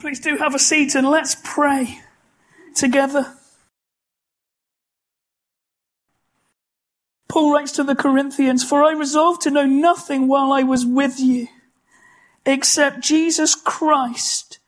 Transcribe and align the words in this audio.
Please 0.00 0.20
do 0.20 0.36
have 0.36 0.54
a 0.54 0.58
seat 0.58 0.94
and 0.94 1.08
let's 1.08 1.36
pray 1.42 2.00
together. 2.74 3.34
Paul 7.28 7.52
writes 7.52 7.72
to 7.72 7.84
the 7.84 7.94
Corinthians, 7.94 8.62
For 8.62 8.84
I 8.84 8.92
resolved 8.92 9.42
to 9.42 9.50
know 9.50 9.66
nothing 9.66 10.28
while 10.28 10.52
I 10.52 10.62
was 10.62 10.86
with 10.86 11.18
you 11.18 11.48
except 12.46 13.00
Jesus 13.00 13.54
Christ 13.54 14.58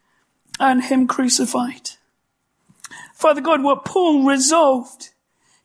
and 0.58 0.84
Him 0.84 1.06
crucified. 1.06 1.90
Father 3.14 3.40
God, 3.40 3.62
what 3.62 3.84
Paul 3.84 4.24
resolved 4.24 5.10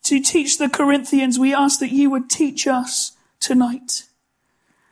to 0.04 0.20
teach 0.20 0.58
the 0.58 0.68
Corinthians, 0.68 1.38
we 1.38 1.54
ask 1.54 1.80
that 1.80 1.92
you 1.92 2.10
would 2.10 2.28
teach 2.28 2.66
us 2.66 3.12
tonight. 3.40 4.04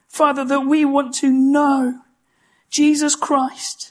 Father, 0.08 0.44
that 0.44 0.66
we 0.66 0.84
want 0.84 1.14
to 1.14 1.30
know 1.30 2.00
Jesus 2.70 3.16
Christ, 3.16 3.89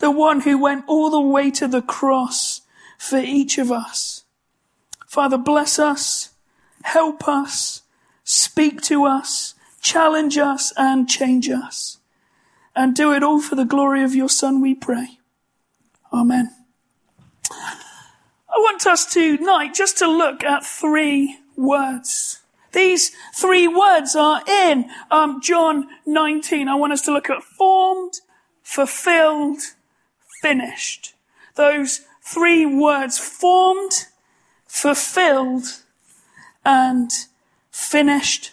the 0.00 0.10
one 0.10 0.40
who 0.40 0.58
went 0.58 0.84
all 0.88 1.10
the 1.10 1.20
way 1.20 1.50
to 1.52 1.68
the 1.68 1.82
cross 1.82 2.62
for 2.98 3.18
each 3.18 3.58
of 3.58 3.70
us. 3.70 4.24
Father, 5.06 5.38
bless 5.38 5.78
us, 5.78 6.30
help 6.82 7.28
us, 7.28 7.82
speak 8.24 8.80
to 8.82 9.04
us, 9.04 9.54
challenge 9.80 10.36
us, 10.38 10.72
and 10.76 11.08
change 11.08 11.48
us. 11.48 11.98
And 12.74 12.94
do 12.94 13.12
it 13.12 13.22
all 13.22 13.40
for 13.40 13.56
the 13.56 13.64
glory 13.64 14.02
of 14.02 14.14
your 14.14 14.28
Son, 14.28 14.60
we 14.60 14.74
pray. 14.74 15.18
Amen. 16.12 16.54
I 17.50 18.56
want 18.58 18.86
us 18.86 19.04
tonight 19.04 19.74
just 19.74 19.98
to 19.98 20.06
look 20.06 20.44
at 20.44 20.64
three 20.64 21.38
words. 21.56 22.40
These 22.72 23.10
three 23.34 23.66
words 23.66 24.14
are 24.14 24.42
in 24.46 24.88
um, 25.10 25.40
John 25.42 25.88
19. 26.06 26.68
I 26.68 26.76
want 26.76 26.92
us 26.92 27.02
to 27.02 27.12
look 27.12 27.28
at 27.28 27.42
formed, 27.42 28.20
fulfilled, 28.62 29.58
finished. 30.40 31.14
Those 31.54 32.02
three 32.22 32.66
words, 32.66 33.18
formed, 33.18 34.06
fulfilled, 34.66 35.64
and 36.64 37.10
finished. 37.70 38.52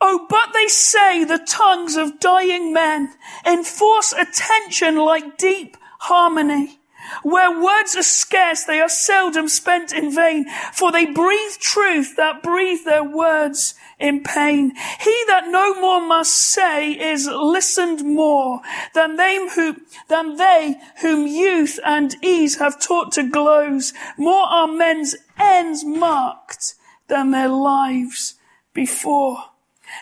Oh, 0.00 0.26
but 0.28 0.52
they 0.54 0.66
say 0.66 1.24
the 1.24 1.44
tongues 1.46 1.96
of 1.96 2.20
dying 2.20 2.72
men 2.72 3.12
enforce 3.46 4.12
attention 4.12 4.96
like 4.96 5.36
deep 5.36 5.76
harmony. 6.00 6.79
Where 7.22 7.60
words 7.62 7.96
are 7.96 8.02
scarce, 8.02 8.64
they 8.64 8.80
are 8.80 8.88
seldom 8.88 9.48
spent 9.48 9.92
in 9.92 10.14
vain, 10.14 10.46
for 10.72 10.92
they 10.92 11.06
breathe 11.06 11.56
truth 11.60 12.16
that 12.16 12.42
breathe 12.42 12.84
their 12.84 13.04
words 13.04 13.74
in 13.98 14.22
pain. 14.22 14.74
He 15.00 15.24
that 15.26 15.48
no 15.48 15.80
more 15.80 16.00
must 16.00 16.34
say 16.34 16.92
is 16.92 17.26
listened 17.26 18.04
more 18.04 18.60
than 18.94 19.16
they 19.16 19.46
who, 19.54 19.76
than 20.08 20.36
they 20.36 20.76
whom 21.02 21.26
youth 21.26 21.78
and 21.84 22.16
ease 22.24 22.58
have 22.58 22.80
taught 22.80 23.12
to 23.12 23.22
gloze. 23.22 23.92
More 24.16 24.46
are 24.46 24.68
men's 24.68 25.16
ends 25.38 25.84
marked 25.84 26.74
than 27.08 27.30
their 27.30 27.48
lives 27.48 28.34
before. 28.72 29.49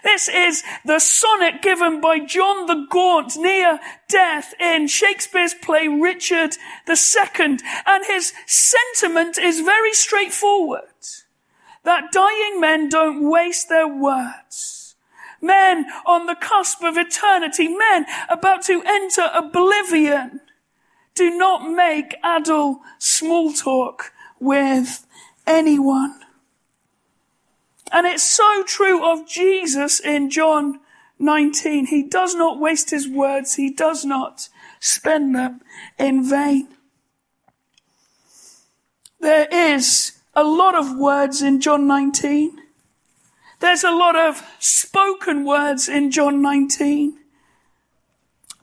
This 0.03 0.29
is 0.29 0.63
the 0.85 0.99
sonnet 0.99 1.63
given 1.63 2.01
by 2.01 2.19
John 2.19 2.67
the 2.67 2.87
Gaunt 2.91 3.37
near 3.37 3.81
death 4.09 4.55
in 4.61 4.87
Shakespeare's 4.87 5.55
play 5.55 5.89
Richard 5.89 6.57
II. 6.89 7.59
And 7.87 8.05
his 8.07 8.33
sentiment 8.47 9.39
is 9.39 9.61
very 9.61 9.93
straightforward. 9.93 10.83
That 11.85 12.13
dying 12.13 12.61
men 12.61 12.89
don't 12.89 13.29
waste 13.29 13.69
their 13.69 13.89
words. 13.89 14.97
Men 15.41 15.87
on 16.05 16.27
the 16.27 16.35
cusp 16.35 16.83
of 16.83 16.97
eternity, 16.97 17.69
men 17.69 18.07
about 18.29 18.63
to 18.65 18.83
enter 18.85 19.31
oblivion, 19.33 20.41
do 21.15 21.37
not 21.37 21.71
make 21.71 22.17
idle 22.23 22.81
small 22.99 23.53
talk 23.53 24.13
with 24.41 25.07
anyone. 25.47 26.21
And 27.91 28.07
it's 28.07 28.23
so 28.23 28.63
true 28.65 29.05
of 29.05 29.27
Jesus 29.27 30.01
in 30.01 30.31
John 30.31 30.81
19. 31.19 31.87
He 31.87 32.03
does 32.03 32.35
not 32.35 32.61
waste 32.61 32.91
his 32.91 33.09
words. 33.09 33.55
He 33.55 33.71
does 33.71 34.05
not 34.05 34.49
spend 34.81 35.35
them 35.35 35.61
in 35.99 36.29
vain. 36.29 36.69
There 39.21 39.49
is 39.51 40.13
a 40.35 40.45
lot 40.45 40.75
of 40.75 40.97
words 40.97 41.43
in 41.43 41.61
John 41.61 41.87
19. 41.87 42.61
There's 43.61 43.83
a 43.83 43.91
lot 43.91 44.15
of 44.15 44.47
spoken 44.61 45.45
words 45.45 45.89
in 45.89 46.11
John 46.11 46.41
19. 46.41 47.19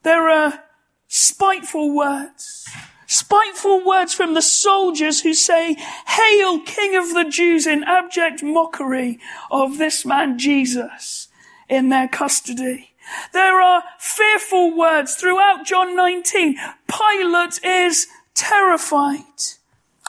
There 0.03 0.29
are 0.29 0.63
spiteful 1.07 1.93
words. 1.93 2.69
Spiteful 3.15 3.81
words 3.85 4.13
from 4.13 4.33
the 4.33 4.41
soldiers 4.41 5.21
who 5.21 5.33
say, 5.33 5.77
Hail, 6.05 6.59
King 6.59 6.97
of 6.97 7.13
the 7.13 7.23
Jews, 7.23 7.65
in 7.65 7.81
abject 7.85 8.43
mockery 8.43 9.21
of 9.49 9.77
this 9.77 10.05
man 10.05 10.37
Jesus 10.37 11.29
in 11.69 11.87
their 11.87 12.09
custody. 12.09 12.91
There 13.31 13.61
are 13.61 13.83
fearful 13.99 14.77
words 14.77 15.15
throughout 15.15 15.65
John 15.65 15.95
19. 15.95 16.57
Pilate 16.89 17.63
is 17.63 18.07
terrified. 18.33 19.43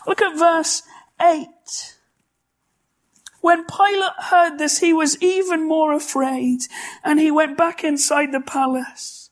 Look 0.05 0.21
at 0.21 0.37
verse 0.37 0.83
8. 1.23 1.47
When 3.41 3.67
Pilate 3.67 4.19
heard 4.19 4.59
this, 4.59 4.81
he 4.81 4.93
was 4.93 5.17
even 5.23 5.69
more 5.69 5.93
afraid 5.93 6.63
and 7.05 7.21
he 7.21 7.31
went 7.31 7.57
back 7.57 7.85
inside 7.85 8.33
the 8.33 8.41
palace. 8.41 9.26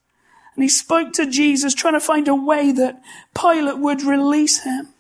And 0.55 0.63
he 0.63 0.69
spoke 0.69 1.13
to 1.15 1.27
Jesus, 1.27 1.75
trying 1.75 1.95
to 1.95 2.01
find 2.01 2.29
a 2.29 2.35
way 2.35 2.73
that 2.73 3.03
Pilate 3.35 3.79
would 3.79 4.03
release 4.03 4.63
him. 4.63 4.91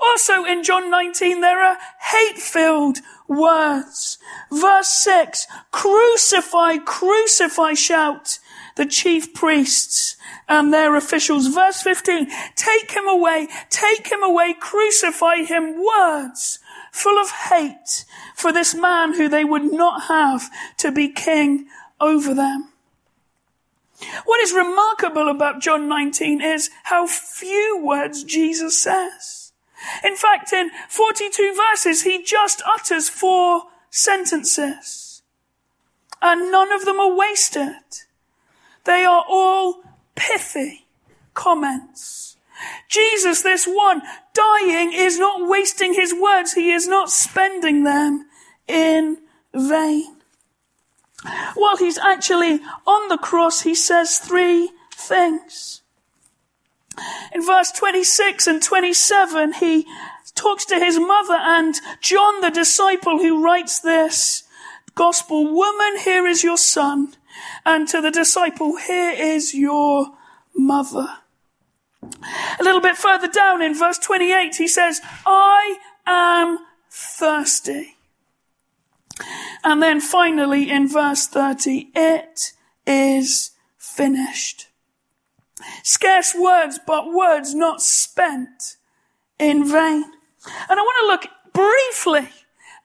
Also 0.00 0.44
in 0.44 0.64
John 0.64 0.90
19, 0.90 1.42
there 1.42 1.62
are 1.62 1.76
hate-filled 2.00 2.98
words. 3.28 4.16
Verse 4.50 4.88
6, 4.88 5.46
crucify, 5.70 6.78
crucify, 6.78 7.74
shout 7.74 8.38
the 8.76 8.86
chief 8.86 9.34
priests 9.34 10.16
and 10.48 10.72
their 10.72 10.96
officials. 10.96 11.48
Verse 11.48 11.82
15, 11.82 12.28
take 12.56 12.90
him 12.92 13.06
away, 13.06 13.48
take 13.68 14.10
him 14.10 14.22
away, 14.22 14.54
crucify 14.58 15.42
him. 15.42 15.84
Words 15.84 16.58
full 16.90 17.18
of 17.20 17.30
hate 17.30 18.06
for 18.34 18.52
this 18.52 18.74
man 18.74 19.14
who 19.14 19.28
they 19.28 19.44
would 19.44 19.70
not 19.70 20.04
have 20.04 20.50
to 20.78 20.90
be 20.90 21.08
king 21.08 21.66
over 22.00 22.32
them. 22.32 22.72
What 24.24 24.40
is 24.40 24.52
remarkable 24.52 25.28
about 25.28 25.60
John 25.60 25.88
19 25.88 26.40
is 26.40 26.70
how 26.84 27.06
few 27.06 27.80
words 27.82 28.24
Jesus 28.24 28.80
says. 28.80 29.52
In 30.04 30.16
fact, 30.16 30.52
in 30.52 30.70
42 30.88 31.54
verses, 31.54 32.02
he 32.02 32.22
just 32.22 32.62
utters 32.66 33.08
four 33.08 33.64
sentences. 33.90 35.22
And 36.22 36.52
none 36.52 36.72
of 36.72 36.84
them 36.84 37.00
are 37.00 37.14
wasted. 37.14 37.74
They 38.84 39.04
are 39.04 39.24
all 39.28 39.82
pithy 40.14 40.86
comments. 41.34 42.36
Jesus, 42.88 43.42
this 43.42 43.66
one, 43.66 44.02
dying, 44.34 44.92
is 44.92 45.18
not 45.18 45.48
wasting 45.48 45.94
his 45.94 46.14
words. 46.14 46.52
He 46.52 46.72
is 46.72 46.86
not 46.86 47.10
spending 47.10 47.84
them 47.84 48.26
in 48.68 49.18
vain. 49.54 50.19
While 51.54 51.76
he's 51.76 51.98
actually 51.98 52.60
on 52.86 53.08
the 53.08 53.18
cross, 53.18 53.62
he 53.62 53.74
says 53.74 54.18
three 54.18 54.70
things. 54.94 55.82
In 57.32 57.44
verse 57.44 57.70
26 57.72 58.46
and 58.46 58.62
27, 58.62 59.54
he 59.54 59.86
talks 60.34 60.64
to 60.66 60.78
his 60.78 60.98
mother 60.98 61.34
and 61.34 61.74
John, 62.00 62.40
the 62.40 62.50
disciple 62.50 63.18
who 63.18 63.42
writes 63.42 63.80
this 63.80 64.44
gospel, 64.94 65.44
woman, 65.54 65.98
here 66.02 66.26
is 66.26 66.42
your 66.42 66.58
son. 66.58 67.14
And 67.64 67.88
to 67.88 68.00
the 68.00 68.10
disciple, 68.10 68.76
here 68.76 69.12
is 69.12 69.54
your 69.54 70.14
mother. 70.54 71.08
A 72.02 72.62
little 72.62 72.80
bit 72.80 72.96
further 72.96 73.28
down 73.28 73.62
in 73.62 73.74
verse 73.74 73.98
28, 73.98 74.56
he 74.56 74.68
says, 74.68 75.00
I 75.26 75.78
am 76.06 76.58
thirsty. 76.90 77.96
And 79.62 79.82
then 79.82 80.00
finally 80.00 80.70
in 80.70 80.88
verse 80.88 81.26
30, 81.26 81.90
it 81.94 82.52
is 82.86 83.50
finished. 83.76 84.68
Scarce 85.82 86.34
words, 86.34 86.78
but 86.86 87.12
words 87.12 87.54
not 87.54 87.82
spent 87.82 88.76
in 89.38 89.64
vain. 89.64 90.04
And 90.68 90.78
I 90.78 90.82
want 90.82 91.22
to 91.22 91.28
look 91.28 91.52
briefly 91.52 92.28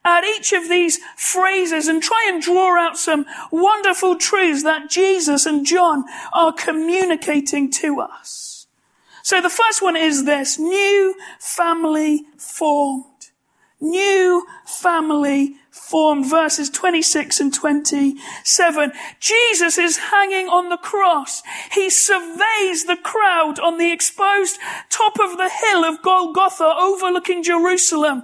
at 0.04 0.24
each 0.24 0.52
of 0.52 0.68
these 0.68 0.98
phrases 1.16 1.88
and 1.88 2.02
try 2.02 2.28
and 2.28 2.40
draw 2.40 2.78
out 2.78 2.96
some 2.96 3.26
wonderful 3.50 4.16
truths 4.16 4.62
that 4.62 4.88
Jesus 4.88 5.46
and 5.46 5.66
John 5.66 6.04
are 6.32 6.52
communicating 6.52 7.70
to 7.72 8.00
us. 8.00 8.66
So 9.22 9.40
the 9.40 9.50
first 9.50 9.82
one 9.82 9.96
is 9.96 10.24
this, 10.24 10.58
new 10.58 11.16
family 11.40 12.24
formed. 12.38 13.04
New 13.80 14.46
family 14.64 15.56
formed. 15.76 16.28
Verses 16.28 16.70
26 16.70 17.40
and 17.40 17.54
27. 17.54 18.92
Jesus 19.20 19.78
is 19.78 19.98
hanging 19.98 20.48
on 20.48 20.68
the 20.68 20.76
cross. 20.76 21.42
He 21.72 21.90
surveys 21.90 22.84
the 22.84 22.98
crowd 23.02 23.58
on 23.60 23.78
the 23.78 23.92
exposed 23.92 24.58
top 24.90 25.18
of 25.20 25.36
the 25.36 25.50
hill 25.50 25.84
of 25.84 26.02
Golgotha 26.02 26.74
overlooking 26.78 27.42
Jerusalem. 27.42 28.22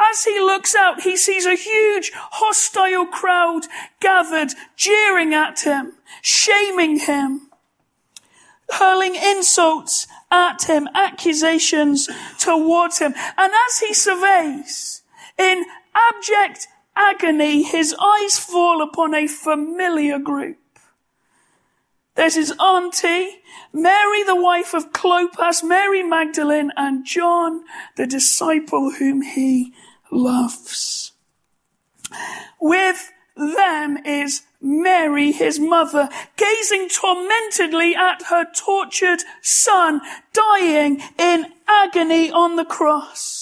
As 0.00 0.24
he 0.24 0.38
looks 0.40 0.74
out, 0.74 1.02
he 1.02 1.16
sees 1.16 1.46
a 1.46 1.54
huge 1.54 2.12
hostile 2.14 3.06
crowd 3.06 3.66
gathered, 4.00 4.52
jeering 4.76 5.34
at 5.34 5.60
him, 5.60 5.94
shaming 6.22 7.00
him 7.00 7.48
hurling 8.72 9.14
insults 9.14 10.06
at 10.30 10.64
him, 10.64 10.88
accusations 10.94 12.08
towards 12.38 12.98
him. 12.98 13.14
And 13.36 13.52
as 13.68 13.78
he 13.80 13.94
surveys 13.94 15.02
in 15.38 15.64
abject 15.94 16.68
agony, 16.96 17.62
his 17.62 17.94
eyes 18.00 18.38
fall 18.38 18.82
upon 18.82 19.14
a 19.14 19.26
familiar 19.26 20.18
group. 20.18 20.58
There's 22.14 22.34
his 22.34 22.52
auntie, 22.60 23.42
Mary, 23.72 24.22
the 24.22 24.36
wife 24.36 24.74
of 24.74 24.92
Clopas, 24.92 25.64
Mary 25.64 26.02
Magdalene, 26.02 26.70
and 26.76 27.06
John, 27.06 27.64
the 27.96 28.06
disciple 28.06 28.92
whom 28.92 29.22
he 29.22 29.72
loves. 30.10 31.12
With 32.60 33.10
them 33.34 33.96
is 34.04 34.42
Mary, 34.60 35.32
his 35.32 35.58
mother, 35.58 36.08
gazing 36.36 36.88
tormentedly 36.88 37.94
at 37.96 38.24
her 38.24 38.44
tortured 38.54 39.22
son, 39.40 40.02
dying 40.32 41.00
in 41.18 41.46
agony 41.66 42.30
on 42.30 42.56
the 42.56 42.64
cross. 42.64 43.41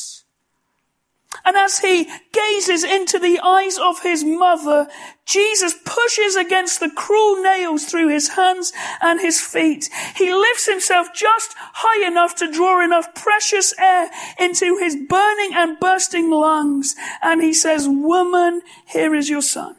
And 1.45 1.57
as 1.57 1.79
he 1.79 2.09
gazes 2.33 2.85
into 2.85 3.19
the 3.19 3.41
eyes 3.41 3.79
of 3.79 4.03
his 4.03 4.25
mother, 4.25 4.89
Jesus 5.27 5.75
pushes 5.85 6.37
against 6.37 6.81
the 6.81 6.91
cruel 6.91 7.43
nails 7.43 7.85
through 7.85 8.09
his 8.09 8.31
hands 8.31 8.73
and 9.01 9.21
his 9.21 9.41
feet. 9.41 9.89
He 10.17 10.33
lifts 10.33 10.67
himself 10.67 11.09
just 11.15 11.55
high 11.57 12.07
enough 12.07 12.35
to 12.37 12.51
draw 12.51 12.85
enough 12.85 13.15
precious 13.15 13.73
air 13.79 14.11
into 14.39 14.77
his 14.79 14.97
burning 14.97 15.53
and 15.55 15.81
bursting 15.81 16.31
lungs. 16.31 16.95
And 17.23 17.43
he 17.43 17.55
says, 17.55 17.89
woman, 17.89 18.63
here 18.87 19.15
is 19.15 19.31
your 19.31 19.43
son. 19.43 19.77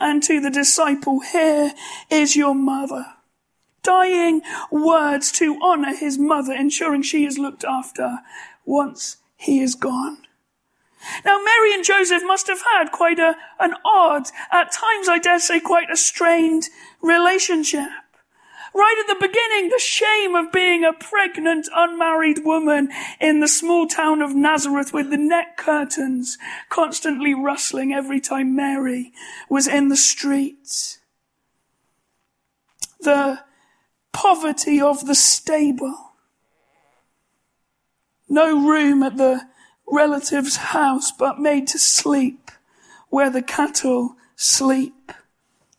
And 0.00 0.22
to 0.24 0.40
the 0.40 0.50
disciple, 0.50 1.20
here 1.20 1.72
is 2.10 2.36
your 2.36 2.54
mother. 2.54 3.06
Dying 3.82 4.42
words 4.70 5.30
to 5.32 5.58
honor 5.62 5.94
his 5.94 6.18
mother, 6.18 6.52
ensuring 6.52 7.02
she 7.02 7.24
is 7.24 7.38
looked 7.38 7.64
after 7.64 8.18
once 8.64 9.18
he 9.36 9.60
is 9.60 9.74
gone. 9.74 10.18
Now, 11.24 11.38
Mary 11.42 11.74
and 11.74 11.84
Joseph 11.84 12.22
must 12.24 12.46
have 12.46 12.62
had 12.72 12.92
quite 12.92 13.18
a, 13.18 13.36
an 13.58 13.74
odd, 13.84 14.28
at 14.50 14.72
times 14.72 15.08
I 15.08 15.18
dare 15.18 15.38
say 15.38 15.60
quite 15.60 15.90
a 15.90 15.96
strained 15.96 16.68
relationship. 17.02 17.88
Right 18.74 18.96
at 18.98 19.06
the 19.06 19.28
beginning, 19.28 19.70
the 19.70 19.78
shame 19.78 20.34
of 20.34 20.50
being 20.50 20.84
a 20.84 20.92
pregnant, 20.92 21.68
unmarried 21.72 22.44
woman 22.44 22.88
in 23.20 23.38
the 23.38 23.46
small 23.46 23.86
town 23.86 24.20
of 24.20 24.34
Nazareth 24.34 24.92
with 24.92 25.10
the 25.10 25.16
net 25.16 25.56
curtains 25.56 26.38
constantly 26.70 27.34
rustling 27.34 27.92
every 27.92 28.20
time 28.20 28.56
Mary 28.56 29.12
was 29.48 29.68
in 29.68 29.90
the 29.90 29.96
streets. 29.96 30.98
The 32.98 33.44
poverty 34.12 34.80
of 34.80 35.06
the 35.06 35.14
stable. 35.14 36.14
No 38.28 38.66
room 38.68 39.04
at 39.04 39.16
the 39.16 39.42
relative's 39.86 40.56
house, 40.56 41.12
but 41.12 41.40
made 41.40 41.66
to 41.68 41.78
sleep 41.78 42.50
where 43.14 43.30
the 43.30 43.42
cattle 43.42 44.16
sleep. 44.34 45.12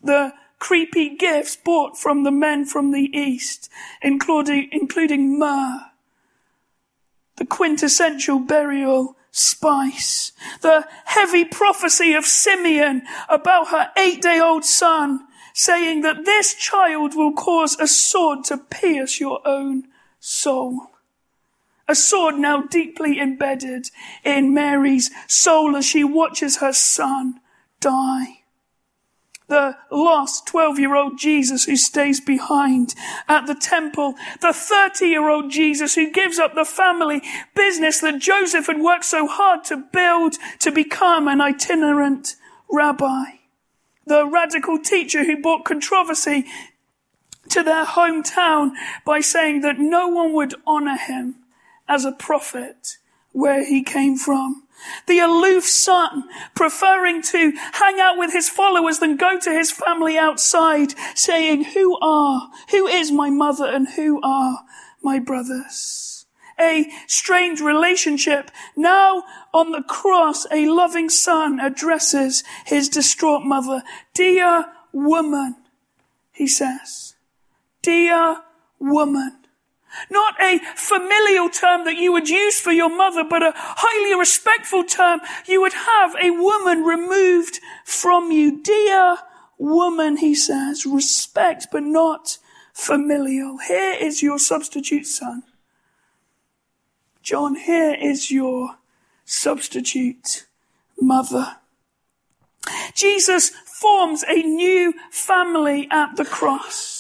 The 0.02 0.34
creepy 0.60 1.16
gifts 1.16 1.58
bought 1.58 1.98
from 1.98 2.24
the 2.24 2.32
men 2.32 2.66
from 2.66 2.92
the 2.92 3.10
east, 3.14 3.70
including, 4.02 4.70
including 4.72 5.38
myrrh, 5.38 5.82
the 7.36 7.46
quintessential 7.46 8.40
burial 8.40 9.18
spice, 9.32 10.32
the 10.62 10.88
heavy 11.04 11.44
prophecy 11.44 12.14
of 12.14 12.26
Simeon 12.26 13.02
about 13.28 13.68
her 13.68 13.92
eight 13.98 14.22
day 14.22 14.40
old 14.40 14.64
son, 14.64 15.28
saying 15.54 16.02
that 16.04 16.24
this 16.24 16.54
child 16.54 17.16
will 17.16 17.34
cause 17.34 17.78
a 17.80 17.88
sword 17.88 18.46
to 18.46 18.58
pierce 18.58 19.20
your 19.20 19.46
own 19.46 19.84
soul. 20.22 20.95
A 21.88 21.96
sword 21.96 22.36
now 22.36 22.64
deeply 22.64 23.20
embedded 23.20 23.92
in 24.24 24.54
Mary's 24.54 25.12
soul 25.28 25.76
as 25.76 25.86
she 25.86 26.04
watches 26.04 26.58
her 26.58 26.74
son 26.74 27.40
die. 27.80 28.40
The 29.48 29.78
lost 29.92 30.48
12 30.48 30.80
year 30.80 30.96
old 30.96 31.20
Jesus 31.20 31.66
who 31.66 31.76
stays 31.76 32.20
behind 32.20 32.96
at 33.28 33.46
the 33.46 33.54
temple. 33.54 34.16
The 34.42 34.54
30 34.54 35.06
year 35.06 35.30
old 35.30 35.52
Jesus 35.52 35.94
who 35.94 36.10
gives 36.10 36.40
up 36.40 36.56
the 36.56 36.66
family 36.66 37.22
business 37.54 38.00
that 38.02 38.20
Joseph 38.20 38.66
had 38.66 38.80
worked 38.80 39.06
so 39.06 39.28
hard 39.28 39.64
to 39.66 39.78
build 39.78 40.38
to 40.60 40.72
become 40.72 41.28
an 41.28 41.42
itinerant 41.42 42.36
rabbi. 42.72 43.26
The 44.08 44.26
radical 44.26 44.80
teacher 44.80 45.24
who 45.24 45.40
brought 45.40 45.66
controversy 45.66 46.46
to 47.50 47.62
their 47.62 47.86
hometown 47.86 48.72
by 49.06 49.20
saying 49.20 49.62
that 49.62 49.78
no 49.78 50.08
one 50.08 50.34
would 50.34 50.56
honor 50.66 50.98
him 50.98 51.36
as 51.88 52.06
a 52.06 52.12
prophet 52.12 52.98
where 53.32 53.66
he 53.66 53.84
came 53.84 54.18
from. 54.18 54.64
The 55.08 55.20
aloof 55.20 55.66
son, 55.66 56.24
preferring 56.56 57.22
to 57.24 57.54
hang 57.74 58.00
out 58.00 58.18
with 58.18 58.34
his 58.34 58.50
followers 58.50 59.00
than 59.00 59.18
go 59.18 59.40
to 59.40 59.52
his 59.52 59.72
family 59.72 60.18
outside, 60.18 60.94
saying, 61.16 61.66
who 61.66 61.98
are, 62.00 62.50
who 62.72 62.88
is 62.88 63.12
my 63.12 63.30
mother 63.30 63.66
and 63.66 63.90
who 63.90 64.22
are 64.22 64.66
my 65.02 65.20
brothers? 65.20 66.26
A 66.60 66.90
strange 67.08 67.60
relationship. 67.60 68.52
Now 68.78 69.24
on 69.54 69.72
the 69.72 69.84
cross, 69.84 70.46
a 70.52 70.68
loving 70.68 71.10
son 71.10 71.60
addresses 71.60 72.44
his 72.66 72.88
distraught 72.88 73.44
mother. 73.44 73.84
Dear 74.14 74.66
woman, 74.94 75.56
he 76.32 76.48
says. 76.48 77.16
Dear 77.82 78.38
woman. 78.80 79.45
Not 80.10 80.42
a 80.42 80.60
familial 80.76 81.50
term 81.50 81.86
that 81.86 81.98
you 81.98 82.12
would 82.12 82.30
use 82.30 82.60
for 82.60 82.72
your 82.72 82.96
mother, 82.96 83.24
but 83.24 83.44
a 83.44 83.54
highly 83.56 84.18
respectful 84.18 84.84
term. 84.84 85.22
You 85.46 85.62
would 85.62 85.74
have 85.74 86.16
a 86.22 86.32
woman 86.32 86.84
removed 86.84 87.60
from 87.84 88.32
you. 88.32 88.62
Dear 88.62 89.18
woman, 89.58 90.18
he 90.18 90.36
says, 90.36 90.86
respect, 90.86 91.68
but 91.72 91.84
not 91.84 92.38
familial. 92.74 93.58
Here 93.58 93.96
is 94.00 94.22
your 94.22 94.40
substitute 94.40 95.08
son. 95.08 95.44
John, 97.22 97.56
here 97.56 97.96
is 98.00 98.30
your 98.32 98.78
substitute 99.24 100.46
mother. 101.00 101.58
Jesus 102.94 103.50
forms 103.50 104.24
a 104.28 104.42
new 104.42 104.94
family 105.10 105.88
at 105.92 106.16
the 106.16 106.26
cross. 106.26 106.95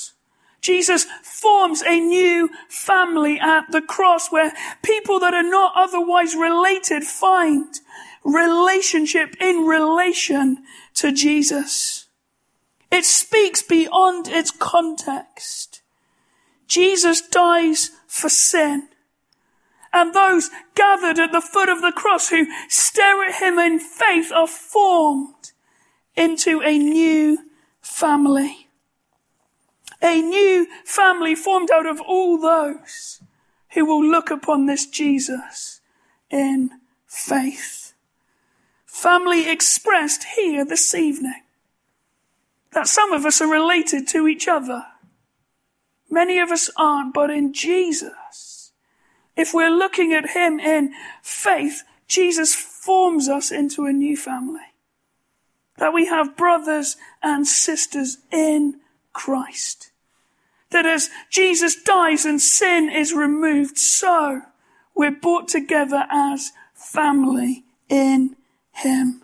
Jesus 0.66 1.06
forms 1.22 1.84
a 1.84 2.00
new 2.00 2.50
family 2.70 3.40
at 3.40 3.72
the 3.72 3.84
cross 3.84 4.32
where 4.32 4.52
people 4.82 5.20
that 5.20 5.36
are 5.36 5.44
not 5.44 5.74
otherwise 5.76 6.34
related 6.34 7.04
find 7.04 7.80
relationship 8.24 9.36
in 9.40 9.68
relation 9.68 10.64
to 10.96 11.12
Jesus. 11.12 12.08
It 12.92 13.06
speaks 13.06 13.62
beyond 13.62 14.28
its 14.28 14.50
context. 14.50 15.84
Jesus 16.68 17.22
dies 17.22 17.92
for 18.08 18.30
sin. 18.30 18.88
And 19.94 20.16
those 20.16 20.50
gathered 20.74 21.20
at 21.20 21.32
the 21.32 21.42
foot 21.42 21.70
of 21.70 21.82
the 21.82 21.94
cross 21.96 22.30
who 22.30 22.48
stare 22.70 23.24
at 23.24 23.36
him 23.36 23.60
in 23.60 23.78
faith 23.78 24.32
are 24.32 24.48
formed 24.48 25.52
into 26.16 26.60
a 26.64 26.76
new 26.80 27.38
family 27.82 28.65
a 30.02 30.22
new 30.22 30.68
family 30.84 31.36
formed 31.36 31.72
out 31.72 31.86
of 31.86 32.02
all 32.02 32.40
those 32.40 33.22
who 33.74 33.86
will 33.86 34.04
look 34.04 34.32
upon 34.32 34.66
this 34.66 34.86
Jesus 34.86 35.82
in 36.30 36.72
faith. 37.08 37.94
Family 38.86 39.50
expressed 39.50 40.24
here 40.36 40.66
this 40.66 40.96
evening 40.96 41.44
that 42.72 42.88
some 42.88 43.14
of 43.14 43.26
us 43.26 43.42
are 43.42 43.52
related 43.52 44.08
to 44.10 44.28
each 44.28 44.48
other. 44.48 44.86
Many 46.10 46.40
of 46.40 46.52
us 46.52 46.70
aren't, 46.78 47.14
but 47.14 47.30
in 47.30 47.54
Jesus, 47.54 48.72
if 49.36 49.54
we're 49.54 49.70
looking 49.70 50.14
at 50.14 50.32
Him 50.32 50.60
in 50.60 50.94
faith, 51.22 51.84
Jesus 52.08 52.54
forms 52.54 53.28
us 53.28 53.52
into 53.52 53.86
a 53.86 53.94
new 53.94 54.16
family. 54.16 54.60
That 55.78 55.94
we 55.94 56.06
have 56.06 56.38
brothers 56.38 56.96
and 57.22 57.48
sisters 57.48 58.18
in 58.32 58.80
Christ. 59.16 59.92
That 60.70 60.86
as 60.86 61.10
Jesus 61.32 61.82
dies 61.82 62.26
and 62.26 62.40
sin 62.40 62.90
is 62.90 63.14
removed, 63.14 63.78
so 63.78 64.42
we're 64.94 65.10
brought 65.10 65.48
together 65.48 66.06
as 66.12 66.52
family 66.74 67.64
in 67.90 68.36
him. 68.74 69.24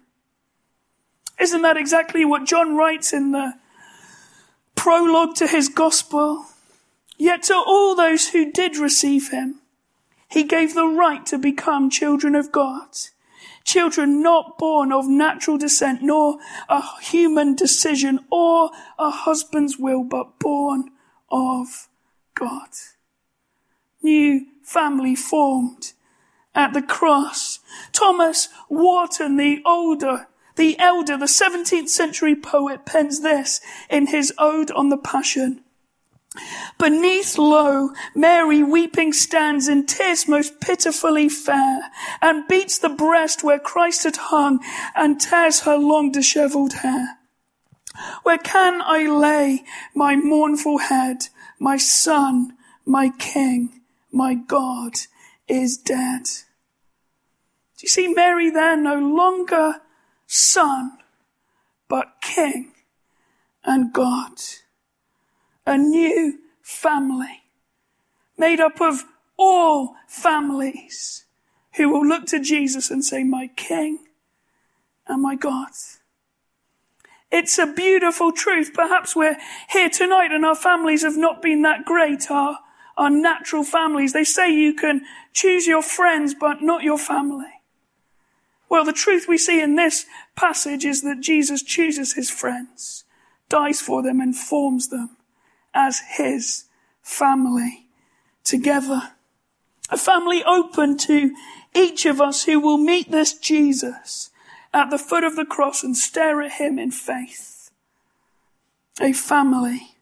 Isn't 1.40 1.62
that 1.62 1.78
exactly 1.78 2.24
what 2.24 2.46
John 2.46 2.76
writes 2.76 3.14
in 3.14 3.32
the 3.32 3.56
prologue 4.76 5.36
to 5.36 5.48
his 5.48 5.70
gospel? 5.70 6.46
Yet 7.18 7.44
to 7.44 7.56
all 7.56 7.96
those 7.96 8.30
who 8.30 8.52
did 8.52 8.78
receive 8.78 9.30
him, 9.30 9.62
he 10.30 10.44
gave 10.44 10.74
the 10.74 10.88
right 10.88 11.26
to 11.26 11.38
become 11.38 11.90
children 11.90 12.36
of 12.36 12.52
God. 12.52 12.88
Children 13.64 14.22
not 14.22 14.58
born 14.58 14.92
of 14.92 15.08
natural 15.08 15.58
descent, 15.58 16.02
nor 16.02 16.38
a 16.68 16.82
human 17.02 17.56
decision 17.56 18.20
or 18.32 18.72
a 18.98 19.10
husband's 19.10 19.78
will, 19.78 20.04
but 20.04 20.40
born 20.40 20.92
of 21.30 21.88
God. 22.34 22.70
New 24.02 24.48
family 24.64 25.16
formed 25.16 25.94
at 26.54 26.74
the 26.74 26.82
cross. 26.82 27.60
Thomas 27.94 28.50
Warton, 28.70 29.38
the 29.38 29.62
older, 29.66 30.28
the 30.56 30.78
elder, 30.80 31.18
the 31.18 31.26
17th 31.26 31.90
century 31.90 32.36
poet 32.36 32.86
pens 32.86 33.22
this 33.22 33.62
in 33.90 34.08
his 34.08 34.34
ode 34.38 34.72
on 34.72 34.90
the 34.90 34.98
passion. 34.98 35.64
Beneath 36.78 37.38
lo, 37.38 37.90
Mary 38.16 38.64
weeping 38.64 39.14
stands 39.14 39.68
in 39.68 39.86
tears 39.86 40.28
most 40.28 40.60
pitifully 40.62 41.30
fair, 41.30 41.92
and 42.22 42.48
beats 42.48 42.78
the 42.78 42.90
breast 42.90 43.44
where 43.44 43.60
Christ 43.60 44.04
had 44.04 44.16
hung, 44.16 44.60
and 44.96 45.20
tears 45.20 45.62
her 45.62 45.78
long 45.78 46.12
dishevelled 46.12 46.74
hair. 46.74 47.20
Where 48.24 48.38
can 48.38 48.82
I 48.82 49.06
lay 49.08 49.64
my 49.94 50.16
mournful 50.16 50.78
head? 50.80 51.28
My 51.60 51.78
son, 51.78 52.54
my 52.86 53.10
king, 53.20 53.82
my 54.12 54.34
God 54.34 54.94
is 55.48 55.78
dead. 55.78 56.24
Do 56.24 57.84
you 57.84 57.90
see 57.90 58.08
Mary 58.08 58.50
there 58.50 58.78
no 58.78 58.96
longer 58.96 59.82
son, 60.28 60.98
but 61.88 62.22
king 62.22 62.72
and 63.64 63.92
God? 63.94 64.40
A 65.66 65.78
new 65.78 66.40
family 66.62 67.44
made 68.38 68.60
up 68.60 68.82
of 68.82 69.04
all 69.38 69.96
families 70.08 71.26
who 71.76 71.90
will 71.90 72.06
look 72.06 72.26
to 72.28 72.40
Jesus 72.40 72.92
and 72.92 73.04
say, 73.04 73.24
my 73.24 73.48
King 73.56 74.00
and 75.08 75.22
my 75.22 75.36
God. 75.36 75.70
It's 77.32 77.58
a 77.58 77.66
beautiful 77.66 78.32
truth. 78.32 78.72
Perhaps 78.74 79.16
we're 79.16 79.38
here 79.70 79.90
tonight 79.90 80.32
and 80.32 80.46
our 80.46 80.56
families 80.56 81.04
have 81.04 81.18
not 81.18 81.42
been 81.42 81.62
that 81.62 81.86
great. 81.86 82.30
Our, 82.30 82.60
our 82.98 83.10
natural 83.10 83.64
families. 83.64 84.12
They 84.12 84.26
say 84.26 84.54
you 84.54 84.74
can 84.74 85.02
choose 85.32 85.66
your 85.66 85.82
friends, 85.82 86.34
but 86.34 86.62
not 86.62 86.84
your 86.84 86.98
family. 86.98 87.62
Well, 88.68 88.84
the 88.84 88.94
truth 88.94 89.28
we 89.28 89.38
see 89.38 89.62
in 89.62 89.76
this 89.76 90.06
passage 90.36 90.86
is 90.86 91.02
that 91.04 91.22
Jesus 91.22 91.64
chooses 91.64 92.14
his 92.14 92.30
friends, 92.30 93.06
dies 93.50 93.82
for 93.82 94.02
them 94.02 94.20
and 94.20 94.36
forms 94.36 94.90
them 94.90 95.18
as 95.74 96.02
his 96.18 96.66
family 97.02 97.88
together. 98.44 99.14
A 99.90 99.98
family 99.98 100.44
open 100.44 100.98
to 101.00 101.36
each 101.76 102.06
of 102.06 102.22
us 102.22 102.44
who 102.44 102.60
will 102.60 102.78
meet 102.78 103.12
this 103.12 103.34
Jesus 103.34 104.30
at 104.74 104.90
the 104.90 104.98
foot 104.98 105.24
of 105.24 105.36
the 105.36 105.46
cross 105.46 105.84
and 105.84 105.96
stare 105.96 106.42
at 106.42 106.54
him 106.54 106.80
in 106.80 106.92
faith. 106.92 107.72
A 109.00 109.14
family 109.14 109.96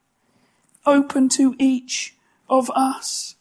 open 0.86 1.30
to 1.30 1.56
each 1.60 2.16
of 2.50 2.70
us. 2.72 3.36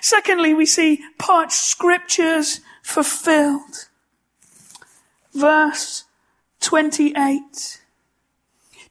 Secondly, 0.00 0.54
we 0.54 0.66
see 0.66 1.00
parched 1.18 1.52
scriptures 1.52 2.60
fulfilled. 2.82 3.88
Verse 5.32 6.04
28. 6.60 7.80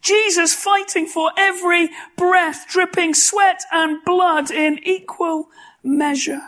Jesus 0.01 0.53
fighting 0.53 1.05
for 1.05 1.31
every 1.37 1.89
breath, 2.15 2.65
dripping 2.69 3.13
sweat 3.13 3.61
and 3.71 4.03
blood 4.05 4.49
in 4.51 4.79
equal 4.83 5.49
measure. 5.83 6.41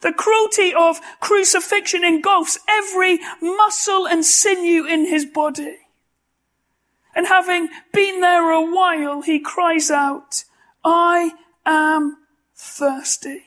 The 0.00 0.12
cruelty 0.12 0.74
of 0.74 1.00
crucifixion 1.20 2.04
engulfs 2.04 2.58
every 2.68 3.20
muscle 3.40 4.06
and 4.06 4.24
sinew 4.24 4.84
in 4.84 5.06
his 5.06 5.24
body. 5.24 5.78
And 7.14 7.26
having 7.28 7.68
been 7.92 8.20
there 8.20 8.50
a 8.50 8.60
while, 8.60 9.22
he 9.22 9.38
cries 9.38 9.90
out, 9.90 10.44
I 10.84 11.32
am 11.64 12.18
thirsty. 12.54 13.44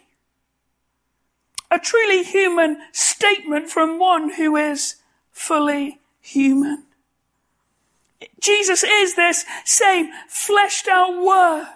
A 1.69 1.77
truly 1.77 2.23
human 2.23 2.77
statement 2.91 3.69
from 3.69 3.99
one 3.99 4.31
who 4.31 4.55
is 4.55 4.95
fully 5.31 5.99
human. 6.21 6.86
Jesus 8.39 8.83
is 8.83 9.15
this 9.15 9.45
same 9.63 10.09
fleshed 10.27 10.87
out 10.87 11.23
word 11.23 11.67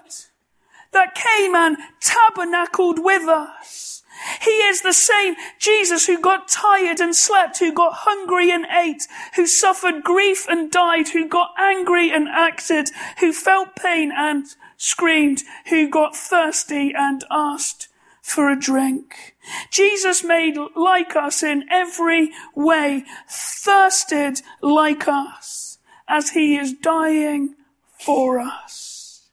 that 0.92 1.16
came 1.16 1.56
and 1.56 1.78
tabernacled 2.02 3.00
with 3.04 3.28
us. 3.28 4.04
He 4.42 4.52
is 4.52 4.82
the 4.82 4.94
same 4.94 5.36
Jesus 5.60 6.06
who 6.06 6.20
got 6.20 6.48
tired 6.48 7.00
and 7.00 7.16
slept, 7.16 7.60
who 7.60 7.74
got 7.74 7.94
hungry 7.94 8.52
and 8.52 8.66
ate, 8.66 9.08
who 9.36 9.48
suffered 9.48 10.04
grief 10.04 10.48
and 10.48 10.72
died, 10.72 11.10
who 11.10 11.28
got 11.28 11.52
angry 11.58 12.12
and 12.12 12.28
acted, 12.28 12.92
who 13.20 13.34
felt 13.34 13.76
pain 13.76 14.12
and 14.16 14.46
screamed, 14.78 15.44
who 15.68 15.90
got 15.90 16.16
thirsty 16.16 16.94
and 16.96 17.24
asked 17.32 17.88
for 18.22 18.52
a 18.52 18.60
drink. 18.60 19.36
Jesus 19.72 20.24
made 20.24 20.56
like 20.76 21.16
us 21.16 21.42
in 21.42 21.66
every 21.72 22.32
way, 22.56 23.06
thirsted 23.28 24.42
like 24.62 25.08
us 25.08 25.71
as 26.12 26.32
he 26.32 26.58
is 26.58 26.74
dying 26.74 27.56
for 27.98 28.40
us. 28.40 29.30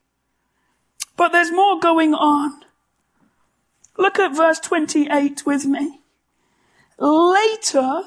But 1.17 1.33
there's 1.33 1.51
more 1.51 1.81
going 1.81 2.15
on. 2.15 2.61
Look 3.99 4.21
at 4.21 4.37
verse 4.37 4.61
28 4.61 5.45
with 5.45 5.67
me. 5.67 6.01
Later, 6.99 8.03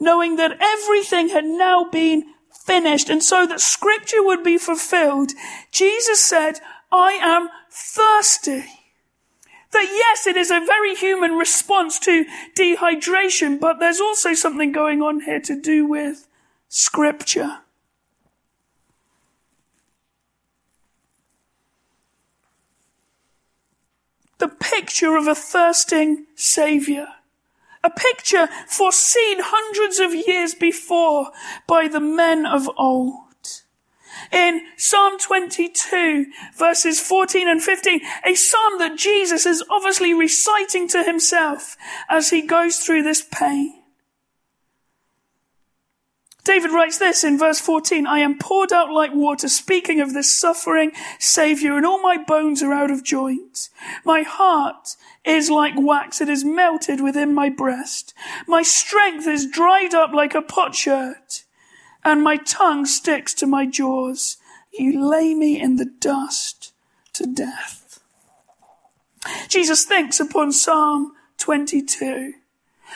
knowing 0.00 0.36
that 0.36 0.56
everything 0.58 1.28
had 1.28 1.44
now 1.44 1.84
been 1.84 2.24
finished 2.50 3.10
and 3.10 3.22
so 3.22 3.46
that 3.46 3.60
scripture 3.60 4.22
would 4.22 4.42
be 4.42 4.56
fulfilled, 4.56 5.32
Jesus 5.70 6.24
said, 6.24 6.60
I 6.90 7.12
am 7.12 7.50
thirsty. 7.70 8.64
That 9.72 9.88
yes, 9.92 10.26
it 10.26 10.36
is 10.36 10.50
a 10.50 10.64
very 10.64 10.94
human 10.94 11.32
response 11.32 11.98
to 12.00 12.24
dehydration, 12.56 13.60
but 13.60 13.78
there's 13.78 14.00
also 14.00 14.32
something 14.32 14.72
going 14.72 15.02
on 15.02 15.20
here 15.20 15.40
to 15.40 15.60
do 15.60 15.86
with 15.86 16.26
scripture. 16.68 17.58
The 24.40 24.48
picture 24.48 25.16
of 25.16 25.28
a 25.28 25.34
thirsting 25.34 26.26
Saviour. 26.34 27.06
A 27.84 27.90
picture 27.90 28.48
foreseen 28.66 29.38
hundreds 29.40 29.98
of 29.98 30.14
years 30.14 30.54
before 30.54 31.30
by 31.66 31.88
the 31.88 32.00
men 32.00 32.44
of 32.44 32.68
old. 32.76 33.26
In 34.32 34.62
Psalm 34.76 35.18
22 35.18 36.26
verses 36.56 37.00
14 37.00 37.48
and 37.48 37.62
15, 37.62 38.00
a 38.24 38.34
psalm 38.34 38.78
that 38.78 38.98
Jesus 38.98 39.46
is 39.46 39.64
obviously 39.70 40.12
reciting 40.12 40.88
to 40.88 41.02
himself 41.04 41.76
as 42.08 42.30
he 42.30 42.42
goes 42.42 42.78
through 42.78 43.02
this 43.02 43.26
pain. 43.30 43.79
David 46.44 46.70
writes 46.70 46.98
this 46.98 47.22
in 47.22 47.38
verse 47.38 47.60
14, 47.60 48.06
I 48.06 48.20
am 48.20 48.38
poured 48.38 48.72
out 48.72 48.90
like 48.90 49.14
water, 49.14 49.48
speaking 49.48 50.00
of 50.00 50.14
this 50.14 50.32
suffering 50.32 50.92
Savior, 51.18 51.76
and 51.76 51.84
all 51.84 52.00
my 52.00 52.16
bones 52.16 52.62
are 52.62 52.72
out 52.72 52.90
of 52.90 53.04
joint. 53.04 53.68
My 54.04 54.22
heart 54.22 54.96
is 55.24 55.50
like 55.50 55.74
wax, 55.76 56.20
it 56.20 56.28
is 56.28 56.44
melted 56.44 57.00
within 57.00 57.34
my 57.34 57.50
breast. 57.50 58.14
My 58.46 58.62
strength 58.62 59.26
is 59.26 59.46
dried 59.46 59.94
up 59.94 60.12
like 60.12 60.34
a 60.34 60.42
potsherd, 60.42 61.42
and 62.04 62.22
my 62.22 62.36
tongue 62.36 62.86
sticks 62.86 63.34
to 63.34 63.46
my 63.46 63.66
jaws. 63.66 64.38
You 64.72 65.06
lay 65.08 65.34
me 65.34 65.60
in 65.60 65.76
the 65.76 65.84
dust 65.84 66.72
to 67.14 67.26
death. 67.26 68.00
Jesus 69.48 69.84
thinks 69.84 70.20
upon 70.20 70.52
Psalm 70.52 71.12
22. 71.38 72.34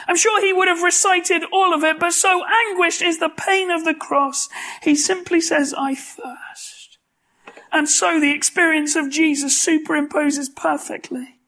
I'm 0.06 0.16
sure 0.16 0.40
he 0.40 0.52
would 0.52 0.68
have 0.68 0.82
recited 0.82 1.44
all 1.52 1.74
of 1.74 1.84
it, 1.84 1.98
but 1.98 2.12
so 2.12 2.44
anguished 2.44 3.02
is 3.02 3.18
the 3.18 3.28
pain 3.28 3.70
of 3.70 3.84
the 3.84 3.94
cross, 3.94 4.48
he 4.82 4.94
simply 4.94 5.40
says, 5.40 5.74
I 5.76 5.94
thirst. 5.94 6.98
And 7.72 7.88
so 7.88 8.20
the 8.20 8.32
experience 8.32 8.94
of 8.94 9.10
Jesus 9.10 9.64
superimposes 9.64 10.54
perfectly 10.54 11.40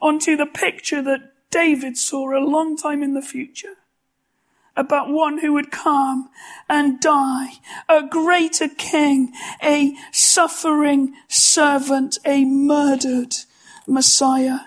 onto 0.00 0.36
the 0.36 0.46
picture 0.46 1.02
that 1.02 1.32
David 1.50 1.96
saw 1.96 2.36
a 2.36 2.44
long 2.44 2.76
time 2.76 3.02
in 3.02 3.14
the 3.14 3.22
future 3.22 3.76
about 4.78 5.10
one 5.10 5.38
who 5.38 5.52
would 5.52 5.72
come 5.72 6.30
and 6.68 7.00
die, 7.00 7.54
a 7.88 8.02
greater 8.06 8.68
king, 8.68 9.32
a 9.62 9.94
suffering 10.12 11.12
servant, 11.26 12.16
a 12.24 12.44
murdered 12.44 13.34
Messiah. 13.86 14.60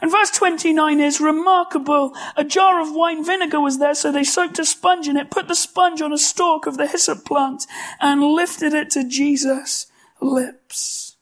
And 0.00 0.10
verse 0.10 0.30
29 0.30 1.00
is 1.00 1.20
remarkable. 1.20 2.14
A 2.36 2.44
jar 2.44 2.80
of 2.80 2.94
wine 2.94 3.24
vinegar 3.24 3.60
was 3.60 3.78
there, 3.78 3.94
so 3.94 4.10
they 4.10 4.24
soaked 4.24 4.58
a 4.58 4.64
sponge 4.64 5.08
in 5.08 5.16
it, 5.16 5.30
put 5.30 5.48
the 5.48 5.54
sponge 5.54 6.00
on 6.00 6.12
a 6.12 6.18
stalk 6.18 6.66
of 6.66 6.76
the 6.76 6.86
hyssop 6.86 7.24
plant, 7.24 7.66
and 8.00 8.22
lifted 8.22 8.74
it 8.74 8.90
to 8.90 9.08
Jesus' 9.08 9.86
lips. 10.20 11.16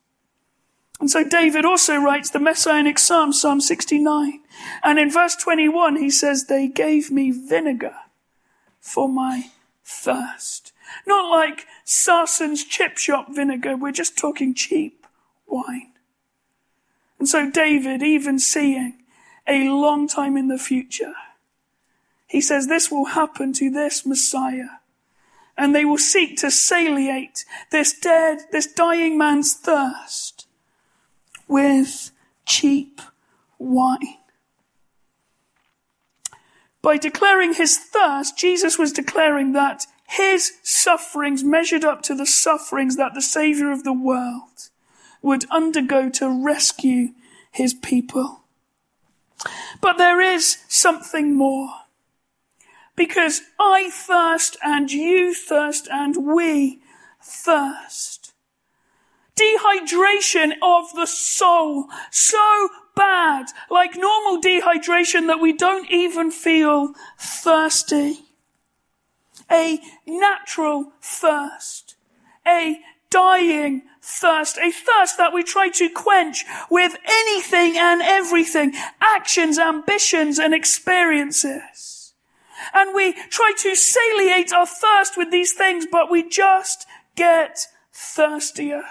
And 1.01 1.11
so 1.11 1.25
David 1.25 1.65
also 1.65 1.97
writes 1.97 2.31
the 2.31 2.39
messianic 2.39 2.99
psalm, 2.99 3.33
Psalm 3.33 3.61
69. 3.61 4.41
And 4.83 4.99
in 4.99 5.11
verse 5.11 5.35
21, 5.35 5.97
he 5.97 6.11
says, 6.11 6.45
They 6.45 6.69
gave 6.69 7.11
me 7.11 7.31
vinegar 7.31 7.95
for 8.81 9.09
my 9.09 9.51
thirst. 9.83 10.73
Not 11.07 11.31
like 11.31 11.67
Sarson's 11.85 12.65
chip 12.65 12.99
shop 12.99 13.29
vinegar, 13.31 13.77
we're 13.77 13.93
just 13.93 14.19
talking 14.19 14.55
cheap 14.55 15.07
wine. 15.47 15.93
And 17.21 17.29
so 17.29 17.51
David, 17.51 18.03
even 18.03 18.39
seeing 18.39 18.95
a 19.47 19.69
long 19.69 20.09
time 20.09 20.39
in 20.39 20.49
the 20.49 20.59
future, 20.59 21.13
he 22.27 22.41
says 22.41 22.67
this 22.67 22.91
will 22.91 23.07
happen 23.07 23.53
to 23.53 23.71
this 23.71 24.07
Messiah. 24.07 24.79
And 25.57 25.75
they 25.75 25.85
will 25.85 25.99
seek 25.99 26.39
to 26.39 26.51
satiate 26.51 27.45
this 27.71 27.93
dead, 27.93 28.39
this 28.51 28.67
dying 28.67 29.19
man's 29.19 29.55
thirst 29.55 30.47
with 31.47 32.11
cheap 32.47 33.03
wine. 33.59 34.17
By 36.81 36.97
declaring 36.97 37.53
his 37.53 37.77
thirst, 37.77 38.39
Jesus 38.39 38.79
was 38.79 38.93
declaring 38.93 39.53
that 39.53 39.85
his 40.09 40.53
sufferings 40.63 41.45
measured 41.45 41.85
up 41.85 42.01
to 42.03 42.15
the 42.15 42.25
sufferings 42.25 42.97
that 42.97 43.13
the 43.13 43.21
Savior 43.21 43.71
of 43.71 43.85
the 43.85 43.93
world 43.93 44.70
would 45.23 45.45
undergo 45.51 46.09
to 46.11 46.45
rescue 46.45 47.11
his 47.51 47.75
people. 47.75 48.41
But 49.81 49.99
there 49.99 50.21
is 50.21 50.59
something 50.69 51.35
more. 51.35 51.71
Because 52.97 53.43
I 53.59 53.91
thirst 53.91 54.57
and 54.63 54.91
you 54.91 55.35
thirst 55.35 55.89
and 55.91 56.17
we 56.27 56.81
thirst. 57.23 58.33
Dehydration 59.37 60.53
of 60.63 60.93
the 60.95 61.07
soul. 61.07 61.87
So 62.11 62.69
bad. 62.95 63.47
Like 63.71 63.97
normal 63.97 64.41
dehydration 64.41 65.29
that 65.29 65.41
we 65.41 65.53
don't 65.55 65.91
even 65.91 66.31
feel 66.31 66.93
thirsty. 67.19 68.21
A 69.51 69.81
natural 70.07 70.93
thirst. 71.01 71.95
A 72.47 72.81
dying 73.11 73.83
thirst, 74.01 74.57
a 74.59 74.71
thirst 74.71 75.19
that 75.19 75.33
we 75.33 75.43
try 75.43 75.69
to 75.69 75.89
quench 75.91 76.45
with 76.71 76.97
anything 77.05 77.77
and 77.77 78.01
everything, 78.03 78.73
actions, 79.01 79.59
ambitions, 79.59 80.39
and 80.39 80.55
experiences. 80.55 82.15
And 82.73 82.95
we 82.95 83.13
try 83.13 83.53
to 83.59 83.75
satiate 83.75 84.53
our 84.53 84.67
thirst 84.67 85.17
with 85.17 85.31
these 85.31 85.53
things, 85.53 85.87
but 85.91 86.11
we 86.11 86.29
just 86.29 86.87
get 87.17 87.67
thirstier. 87.93 88.83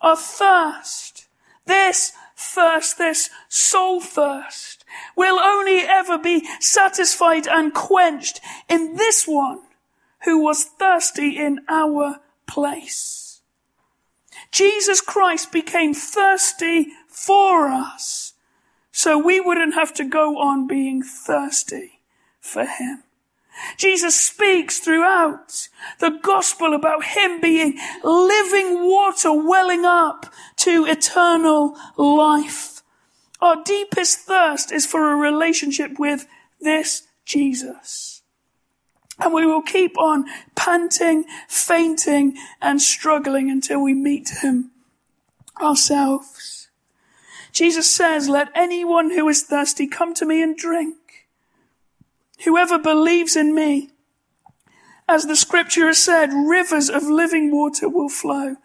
Our 0.00 0.16
thirst, 0.16 1.26
this 1.66 2.12
thirst, 2.36 2.98
this 2.98 3.30
soul 3.48 4.00
thirst, 4.00 4.84
will 5.16 5.38
only 5.38 5.80
ever 5.80 6.18
be 6.18 6.46
satisfied 6.60 7.46
and 7.46 7.74
quenched 7.74 8.40
in 8.68 8.96
this 8.96 9.26
one 9.26 9.60
who 10.24 10.42
was 10.42 10.64
thirsty 10.64 11.36
in 11.36 11.60
our 11.68 12.20
place. 12.46 13.40
Jesus 14.50 15.00
Christ 15.00 15.52
became 15.52 15.94
thirsty 15.94 16.88
for 17.08 17.68
us 17.68 18.34
so 18.92 19.18
we 19.18 19.40
wouldn't 19.40 19.74
have 19.74 19.92
to 19.94 20.04
go 20.04 20.38
on 20.38 20.66
being 20.68 21.02
thirsty 21.02 22.00
for 22.40 22.64
him. 22.64 23.02
Jesus 23.76 24.18
speaks 24.18 24.78
throughout 24.78 25.68
the 26.00 26.18
gospel 26.22 26.74
about 26.74 27.04
him 27.04 27.40
being 27.40 27.78
living 28.02 28.88
water 28.88 29.32
welling 29.32 29.84
up 29.84 30.32
to 30.56 30.86
eternal 30.86 31.76
life. 31.96 32.82
Our 33.40 33.62
deepest 33.64 34.20
thirst 34.20 34.72
is 34.72 34.86
for 34.86 35.12
a 35.12 35.16
relationship 35.16 35.98
with 35.98 36.26
this 36.60 37.02
Jesus. 37.24 38.13
And 39.18 39.32
we 39.32 39.46
will 39.46 39.62
keep 39.62 39.96
on 39.96 40.24
panting, 40.56 41.24
fainting, 41.48 42.36
and 42.60 42.82
struggling 42.82 43.50
until 43.50 43.80
we 43.80 43.94
meet 43.94 44.30
him 44.42 44.72
ourselves. 45.60 46.68
Jesus 47.52 47.88
says, 47.90 48.28
let 48.28 48.48
anyone 48.54 49.10
who 49.10 49.28
is 49.28 49.44
thirsty 49.44 49.86
come 49.86 50.14
to 50.14 50.26
me 50.26 50.42
and 50.42 50.56
drink. 50.56 50.96
Whoever 52.44 52.78
believes 52.78 53.36
in 53.36 53.54
me, 53.54 53.90
as 55.08 55.26
the 55.26 55.36
scripture 55.36 55.86
has 55.86 55.98
said, 55.98 56.30
rivers 56.32 56.90
of 56.90 57.04
living 57.04 57.52
water 57.52 57.88
will 57.88 58.08
flow 58.08 58.56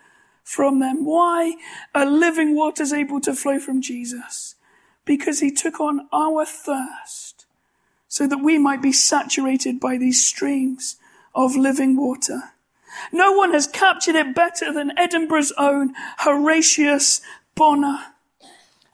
from 0.43 0.79
them. 0.79 1.05
Why 1.05 1.53
are 1.93 2.05
living 2.05 2.55
waters 2.55 2.91
able 2.91 3.21
to 3.21 3.35
flow 3.35 3.59
from 3.59 3.81
Jesus? 3.81 4.55
Because 5.05 5.39
he 5.39 5.51
took 5.51 5.79
on 5.79 6.07
our 6.11 6.45
thirst 6.45 7.28
so 8.09 8.27
that 8.27 8.43
we 8.43 8.57
might 8.57 8.81
be 8.81 8.91
saturated 8.91 9.79
by 9.79 9.97
these 9.97 10.25
streams 10.25 10.97
of 11.33 11.55
living 11.55 11.95
water. 11.95 12.51
No 13.11 13.31
one 13.31 13.53
has 13.53 13.67
captured 13.67 14.15
it 14.15 14.35
better 14.35 14.73
than 14.73 14.97
Edinburgh's 14.97 15.53
own 15.57 15.93
Horatius 16.17 17.21
Bonar. 17.55 18.15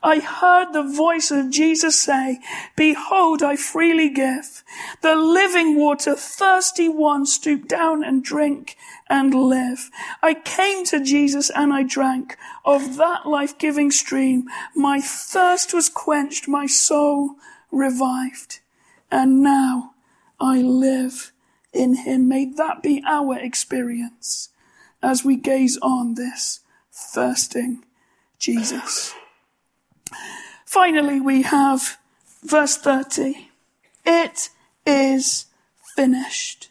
I 0.02 0.20
heard 0.20 0.72
the 0.72 0.82
voice 0.82 1.30
of 1.30 1.50
Jesus 1.50 1.98
say, 1.98 2.38
Behold, 2.76 3.42
I 3.42 3.56
freely 3.56 4.10
give. 4.10 4.62
The 5.00 5.16
living 5.16 5.76
water, 5.76 6.14
thirsty 6.14 6.88
one, 6.88 7.24
stoop 7.24 7.66
down 7.66 8.04
and 8.04 8.22
drink 8.22 8.76
and 9.08 9.34
live. 9.34 9.90
I 10.22 10.34
came 10.34 10.84
to 10.86 11.02
Jesus 11.02 11.50
and 11.50 11.72
I 11.72 11.82
drank 11.82 12.36
of 12.64 12.98
that 12.98 13.26
life-giving 13.26 13.90
stream. 13.90 14.44
My 14.74 15.00
thirst 15.00 15.72
was 15.72 15.88
quenched, 15.88 16.46
my 16.46 16.66
soul 16.66 17.36
revived 17.72 18.60
and 19.10 19.42
now 19.42 19.94
I 20.40 20.58
live 20.58 21.32
in 21.72 21.94
him. 21.94 22.28
May 22.28 22.46
that 22.46 22.82
be 22.82 23.02
our 23.06 23.38
experience 23.38 24.50
as 25.02 25.24
we 25.24 25.36
gaze 25.36 25.78
on 25.82 26.14
this 26.14 26.60
thirsting 26.92 27.84
Jesus. 28.38 29.14
Finally, 30.64 31.20
we 31.20 31.42
have 31.42 31.98
verse 32.42 32.76
30. 32.76 33.50
It 34.04 34.50
is 34.84 35.46
finished. 35.94 36.70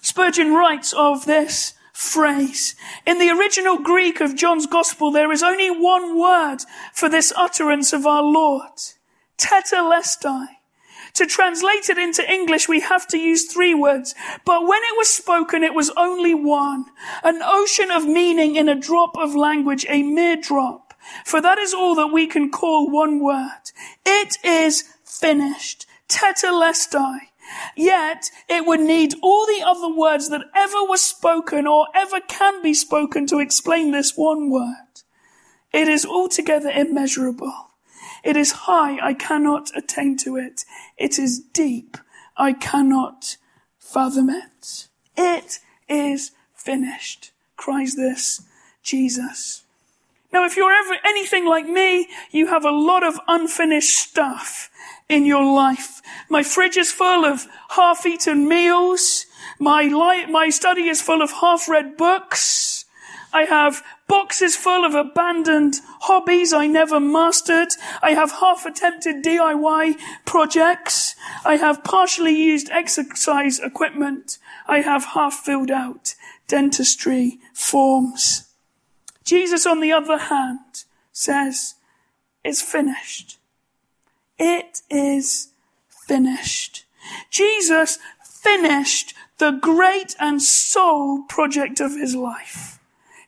Spurgeon 0.00 0.52
writes 0.54 0.92
of 0.92 1.26
this 1.26 1.74
phrase. 1.92 2.74
In 3.06 3.18
the 3.18 3.30
original 3.30 3.78
Greek 3.78 4.20
of 4.20 4.36
John's 4.36 4.66
Gospel, 4.66 5.10
there 5.10 5.32
is 5.32 5.42
only 5.42 5.70
one 5.70 6.18
word 6.18 6.58
for 6.92 7.08
this 7.08 7.32
utterance 7.36 7.92
of 7.92 8.06
our 8.06 8.22
Lord 8.22 8.78
tetelestai. 9.38 10.46
To 11.14 11.26
translate 11.26 11.88
it 11.88 11.96
into 11.96 12.30
English, 12.30 12.68
we 12.68 12.80
have 12.80 13.06
to 13.08 13.18
use 13.18 13.46
three 13.46 13.74
words. 13.74 14.14
But 14.44 14.66
when 14.66 14.82
it 14.82 14.98
was 14.98 15.08
spoken, 15.08 15.62
it 15.62 15.74
was 15.74 15.90
only 15.96 16.34
one. 16.34 16.84
An 17.22 17.40
ocean 17.42 17.90
of 17.90 18.04
meaning 18.04 18.56
in 18.56 18.68
a 18.68 18.78
drop 18.78 19.16
of 19.16 19.34
language, 19.34 19.86
a 19.88 20.02
mere 20.02 20.36
drop. 20.36 20.92
For 21.24 21.40
that 21.40 21.58
is 21.58 21.72
all 21.72 21.94
that 21.94 22.08
we 22.08 22.26
can 22.26 22.50
call 22.50 22.90
one 22.90 23.20
word. 23.20 23.70
It 24.04 24.36
is 24.44 24.84
finished. 25.04 25.86
Tetelestai. 26.08 27.18
Yet, 27.76 28.30
it 28.48 28.66
would 28.66 28.80
need 28.80 29.14
all 29.22 29.46
the 29.46 29.62
other 29.64 29.88
words 29.88 30.28
that 30.30 30.42
ever 30.54 30.84
were 30.88 30.96
spoken 30.96 31.66
or 31.66 31.86
ever 31.94 32.20
can 32.20 32.62
be 32.62 32.74
spoken 32.74 33.26
to 33.28 33.38
explain 33.38 33.92
this 33.92 34.16
one 34.16 34.50
word. 34.50 35.02
It 35.72 35.88
is 35.88 36.04
altogether 36.04 36.70
immeasurable. 36.70 37.70
It 38.26 38.36
is 38.36 38.66
high, 38.66 38.98
I 39.00 39.14
cannot 39.14 39.70
attain 39.76 40.16
to 40.18 40.36
it. 40.36 40.64
It 40.98 41.16
is 41.16 41.38
deep, 41.38 41.96
I 42.36 42.54
cannot 42.54 43.36
fathom 43.78 44.28
it. 44.28 44.88
It 45.16 45.60
is 45.88 46.32
finished, 46.52 47.30
cries 47.56 47.94
this 47.94 48.42
Jesus. 48.82 49.62
Now, 50.32 50.44
if 50.44 50.56
you're 50.56 50.72
ever 50.72 50.96
anything 51.04 51.46
like 51.46 51.68
me, 51.68 52.08
you 52.32 52.48
have 52.48 52.64
a 52.64 52.72
lot 52.72 53.04
of 53.04 53.20
unfinished 53.28 53.96
stuff 53.96 54.70
in 55.08 55.24
your 55.24 55.44
life. 55.44 56.02
My 56.28 56.42
fridge 56.42 56.76
is 56.76 56.90
full 56.90 57.24
of 57.24 57.46
half-eaten 57.70 58.48
meals. 58.48 59.26
My 59.60 59.82
light, 59.82 60.28
my 60.28 60.48
study 60.48 60.88
is 60.88 61.00
full 61.00 61.22
of 61.22 61.30
half-read 61.30 61.96
books. 61.96 62.86
I 63.32 63.44
have 63.44 63.84
boxes 64.08 64.56
full 64.56 64.84
of 64.84 64.94
abandoned 64.94 65.76
hobbies 66.02 66.52
I 66.52 66.66
never 66.66 67.00
mastered. 67.00 67.68
I 68.02 68.10
have 68.12 68.32
half 68.32 68.64
attempted 68.66 69.24
DIY 69.24 69.96
projects. 70.24 71.14
I 71.44 71.56
have 71.56 71.84
partially 71.84 72.34
used 72.34 72.70
exercise 72.70 73.58
equipment. 73.58 74.38
I 74.66 74.80
have 74.80 75.04
half 75.06 75.34
filled 75.34 75.70
out 75.70 76.14
dentistry 76.48 77.38
forms. 77.52 78.48
Jesus, 79.24 79.66
on 79.66 79.80
the 79.80 79.92
other 79.92 80.18
hand, 80.18 80.84
says, 81.12 81.74
it's 82.44 82.62
finished. 82.62 83.38
It 84.38 84.82
is 84.88 85.48
finished. 85.88 86.84
Jesus 87.30 87.98
finished 88.22 89.14
the 89.38 89.50
great 89.50 90.14
and 90.20 90.40
sole 90.40 91.22
project 91.24 91.80
of 91.80 91.92
his 91.92 92.14
life. 92.14 92.78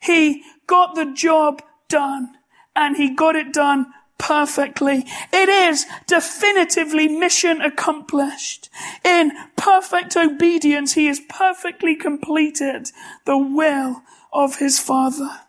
He 0.01 0.43
got 0.69 0.93
the 0.93 1.11
job 1.11 1.63
done 1.89 2.37
and 2.75 2.95
he 2.95 3.09
got 3.09 3.35
it 3.35 3.51
done 3.51 3.87
perfectly. 4.19 5.03
It 5.33 5.49
is 5.49 5.87
definitively 6.05 7.07
mission 7.07 7.59
accomplished. 7.59 8.69
In 9.03 9.31
perfect 9.55 10.15
obedience, 10.15 10.93
he 10.93 11.07
has 11.07 11.19
perfectly 11.27 11.95
completed 11.95 12.91
the 13.25 13.37
will 13.37 14.03
of 14.31 14.57
his 14.57 14.79
Father. 14.79 15.41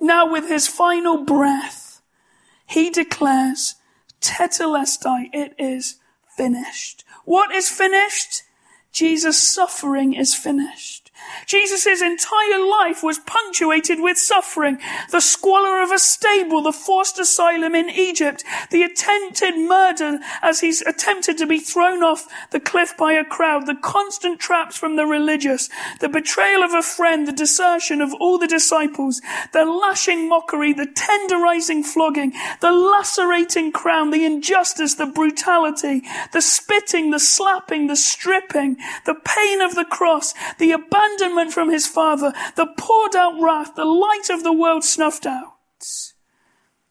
Now 0.00 0.28
with 0.30 0.48
his 0.48 0.66
final 0.66 1.24
breath, 1.24 2.00
he 2.66 2.90
declares, 2.90 3.76
Tetelestai, 4.20 5.28
it 5.32 5.54
is 5.56 5.96
finished. 6.36 7.04
What 7.24 7.54
is 7.54 7.68
finished? 7.68 8.42
Jesus' 8.90 9.40
suffering 9.40 10.14
is 10.14 10.34
finished. 10.34 11.07
Jesus' 11.46 12.02
entire 12.02 12.60
life 12.60 13.02
was 13.02 13.18
punctuated 13.18 14.00
with 14.00 14.18
suffering. 14.18 14.78
The 15.10 15.20
squalor 15.20 15.82
of 15.82 15.90
a 15.90 15.98
stable, 15.98 16.62
the 16.62 16.72
forced 16.72 17.18
asylum 17.18 17.74
in 17.74 17.88
Egypt, 17.88 18.44
the 18.70 18.82
attempted 18.82 19.56
murder 19.56 20.18
as 20.42 20.60
he's 20.60 20.82
attempted 20.82 21.38
to 21.38 21.46
be 21.46 21.58
thrown 21.58 22.02
off 22.02 22.28
the 22.50 22.60
cliff 22.60 22.96
by 22.96 23.12
a 23.14 23.24
crowd, 23.24 23.66
the 23.66 23.74
constant 23.74 24.40
traps 24.40 24.76
from 24.76 24.96
the 24.96 25.06
religious, 25.06 25.68
the 26.00 26.08
betrayal 26.08 26.62
of 26.62 26.74
a 26.74 26.82
friend, 26.82 27.26
the 27.26 27.32
desertion 27.32 28.00
of 28.00 28.12
all 28.20 28.38
the 28.38 28.46
disciples, 28.46 29.20
the 29.52 29.64
lashing 29.64 30.28
mockery, 30.28 30.72
the 30.72 30.86
tenderizing 30.86 31.84
flogging, 31.84 32.32
the 32.60 32.72
lacerating 32.72 33.72
crown, 33.72 34.10
the 34.10 34.24
injustice, 34.24 34.94
the 34.94 35.06
brutality, 35.06 36.02
the 36.32 36.42
spitting, 36.42 37.10
the 37.10 37.18
slapping, 37.18 37.86
the 37.86 37.96
stripping, 37.96 38.76
the 39.06 39.14
pain 39.14 39.60
of 39.60 39.74
the 39.74 39.84
cross, 39.84 40.34
the 40.58 40.72
abandonment 40.72 41.07
abandonment 41.08 41.52
from 41.52 41.70
his 41.70 41.86
father, 41.86 42.32
the 42.56 42.66
poured 42.66 43.16
out 43.16 43.40
wrath, 43.40 43.74
the 43.74 43.84
light 43.84 44.30
of 44.30 44.42
the 44.42 44.52
world 44.52 44.84
snuffed 44.84 45.26
out. 45.26 45.54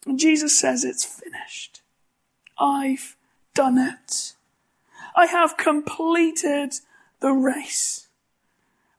And 0.06 0.20
Jesus 0.20 0.58
says, 0.58 0.84
it's 0.84 1.06
finished. 1.06 1.82
I've 2.58 3.16
done 3.54 3.78
it. 3.78 4.34
I 5.16 5.26
have 5.26 5.58
completed 5.58 6.74
the 7.20 7.32
race. 7.32 8.08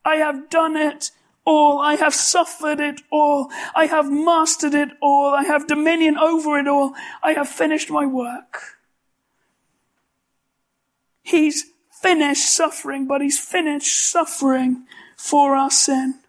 I 0.04 0.16
have 0.16 0.50
done 0.50 0.76
it 0.76 1.10
all. 1.44 1.78
I 1.78 1.94
have 1.94 2.14
suffered 2.14 2.80
it 2.80 3.00
all. 3.10 3.50
I 3.74 3.86
have 3.86 4.10
mastered 4.10 4.74
it 4.74 4.90
all. 5.00 5.34
I 5.34 5.44
have 5.44 5.66
dominion 5.66 6.18
over 6.18 6.58
it 6.58 6.68
all. 6.68 6.94
I 7.22 7.32
have 7.32 7.48
finished 7.48 7.90
my 7.90 8.04
work. 8.04 8.78
He's 11.22 11.66
finished 11.90 12.48
suffering, 12.54 13.06
but 13.06 13.20
he's 13.20 13.38
finished 13.38 14.10
suffering 14.10 14.86
for 15.18 15.54
our 15.56 15.70
sin. 15.70 16.20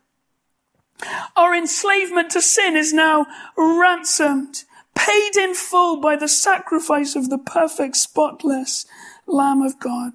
Our 1.37 1.55
enslavement 1.55 2.31
to 2.31 2.41
sin 2.41 2.75
is 2.75 2.91
now 2.91 3.25
ransomed, 3.55 4.65
paid 4.95 5.37
in 5.37 5.53
full 5.53 6.01
by 6.01 6.17
the 6.17 6.27
sacrifice 6.27 7.15
of 7.15 7.29
the 7.29 7.37
perfect, 7.37 7.95
spotless 7.95 8.85
Lamb 9.25 9.61
of 9.61 9.79
God. 9.79 10.13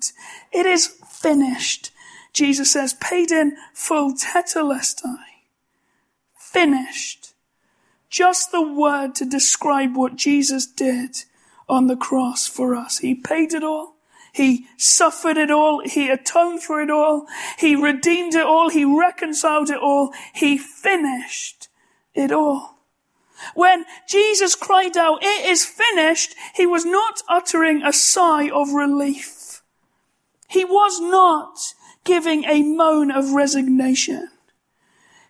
It 0.53 0.67
is 0.67 0.87
finished. 0.87 1.91
Jesus 2.35 2.73
says, 2.73 2.93
paid 2.95 3.31
in 3.31 3.57
full, 3.73 4.13
tetelestai. 4.13 5.17
Finished. 6.37 7.33
Just 8.11 8.53
the 8.53 8.63
word 8.63 9.15
to 9.15 9.25
describe 9.25 9.97
what 9.97 10.17
Jesus 10.17 10.67
did 10.67 11.25
on 11.69 11.87
the 11.87 11.97
cross 11.97 12.47
for 12.47 12.75
us. 12.75 12.99
He 12.99 13.15
paid 13.15 13.55
it 13.55 13.65
all. 13.65 13.94
He 14.35 14.67
suffered 14.77 15.37
it 15.37 15.53
all. 15.53 15.81
He 15.85 16.11
atoned 16.11 16.61
for 16.65 16.83
it 16.83 16.91
all. 16.91 17.27
He 17.57 17.77
redeemed 17.77 18.35
it 18.35 18.45
all. 18.45 18.69
He 18.69 18.85
reconciled 18.85 19.71
it 19.71 19.79
all. 19.79 20.13
He 20.35 20.59
finished 20.59 21.69
it 22.15 22.33
all. 22.33 22.79
When 23.55 23.85
Jesus 24.09 24.57
cried 24.57 24.97
out, 24.97 25.23
it 25.23 25.47
is 25.47 25.65
finished, 25.65 26.35
he 26.55 26.67
was 26.67 26.85
not 26.85 27.23
uttering 27.29 27.83
a 27.83 27.93
sigh 27.93 28.49
of 28.51 28.73
relief. 28.73 29.63
He 30.49 30.65
was 30.65 31.01
not 31.01 31.75
giving 32.03 32.45
a 32.45 32.63
moan 32.63 33.13
of 33.13 33.35
resignation. 33.35 34.31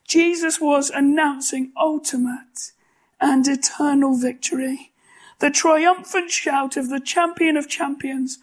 Jesus 0.09 0.61
was 0.61 0.89
announcing 0.89 1.73
ultimate 1.77 2.73
and 3.21 3.47
eternal 3.47 4.17
victory. 4.17 4.93
The 5.41 5.51
triumphant 5.51 6.31
shout 6.31 6.79
of 6.79 6.89
the 6.89 7.01
champion 7.01 7.57
of 7.59 7.69
champions 7.69 8.39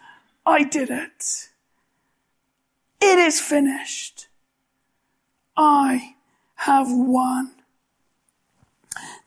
I 0.46 0.64
did 0.64 0.90
it. 0.90 1.50
It 3.00 3.20
is 3.20 3.40
finished. 3.40 4.28
I 5.58 6.16
have 6.56 6.88
won. 6.90 7.52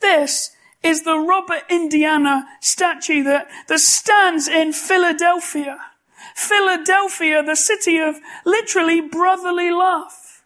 This 0.00 0.50
is 0.83 1.03
the 1.03 1.18
Robert 1.18 1.62
Indiana 1.70 2.46
statue 2.61 3.22
that, 3.24 3.48
that 3.68 3.81
stands 3.81 4.46
in 4.48 4.72
Philadelphia. 4.72 5.79
Philadelphia, 6.35 7.42
the 7.42 7.57
city 7.57 7.98
of 7.98 8.16
literally 8.44 9.00
brotherly 9.00 9.70
love. 9.70 10.44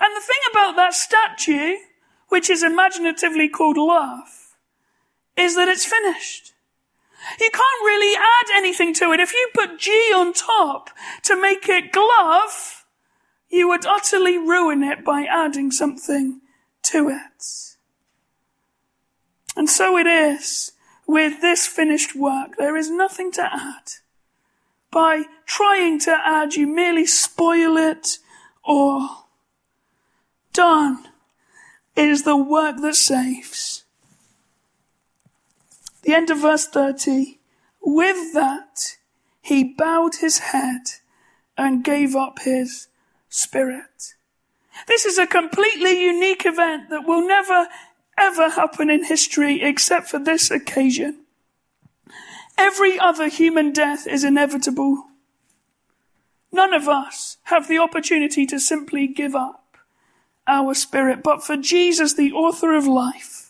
And 0.00 0.16
the 0.16 0.20
thing 0.20 0.38
about 0.50 0.76
that 0.76 0.94
statue, 0.94 1.76
which 2.28 2.48
is 2.48 2.62
imaginatively 2.62 3.48
called 3.48 3.76
love, 3.76 4.56
is 5.36 5.56
that 5.56 5.68
it's 5.68 5.84
finished. 5.84 6.53
You 7.40 7.50
can't 7.50 7.84
really 7.84 8.16
add 8.16 8.56
anything 8.56 8.94
to 8.94 9.12
it. 9.12 9.20
If 9.20 9.32
you 9.32 9.48
put 9.54 9.78
G 9.78 9.90
on 10.14 10.32
top 10.32 10.90
to 11.22 11.40
make 11.40 11.68
it 11.68 11.92
glove, 11.92 12.84
you 13.48 13.68
would 13.68 13.86
utterly 13.86 14.38
ruin 14.38 14.82
it 14.82 15.04
by 15.04 15.24
adding 15.24 15.70
something 15.70 16.40
to 16.84 17.08
it. 17.08 17.44
And 19.56 19.70
so 19.70 19.96
it 19.96 20.06
is 20.06 20.72
with 21.06 21.40
this 21.40 21.66
finished 21.66 22.14
work. 22.14 22.56
There 22.56 22.76
is 22.76 22.90
nothing 22.90 23.30
to 23.32 23.44
add. 23.44 23.92
By 24.90 25.24
trying 25.46 25.98
to 26.00 26.16
add, 26.24 26.54
you 26.54 26.66
merely 26.66 27.06
spoil 27.06 27.76
it 27.76 28.18
all. 28.64 29.28
Done 30.52 31.08
is 31.96 32.22
the 32.22 32.36
work 32.36 32.76
that 32.80 32.94
saves. 32.94 33.83
The 36.04 36.14
end 36.14 36.30
of 36.30 36.38
verse 36.38 36.66
30. 36.66 37.38
With 37.80 38.32
that, 38.34 38.96
he 39.40 39.64
bowed 39.64 40.16
his 40.16 40.38
head 40.38 40.82
and 41.56 41.84
gave 41.84 42.14
up 42.14 42.40
his 42.40 42.88
spirit. 43.28 44.14
This 44.86 45.04
is 45.04 45.18
a 45.18 45.26
completely 45.26 46.04
unique 46.04 46.44
event 46.44 46.90
that 46.90 47.06
will 47.06 47.26
never 47.26 47.68
ever 48.18 48.50
happen 48.50 48.90
in 48.90 49.04
history 49.04 49.62
except 49.62 50.08
for 50.08 50.18
this 50.18 50.50
occasion. 50.50 51.20
Every 52.56 52.98
other 52.98 53.28
human 53.28 53.72
death 53.72 54.06
is 54.06 54.22
inevitable. 54.22 55.04
None 56.52 56.72
of 56.72 56.88
us 56.88 57.38
have 57.44 57.66
the 57.66 57.78
opportunity 57.78 58.46
to 58.46 58.60
simply 58.60 59.08
give 59.08 59.34
up 59.34 59.76
our 60.46 60.74
spirit, 60.74 61.22
but 61.22 61.42
for 61.42 61.56
Jesus, 61.56 62.14
the 62.14 62.32
author 62.32 62.74
of 62.74 62.86
life, 62.86 63.43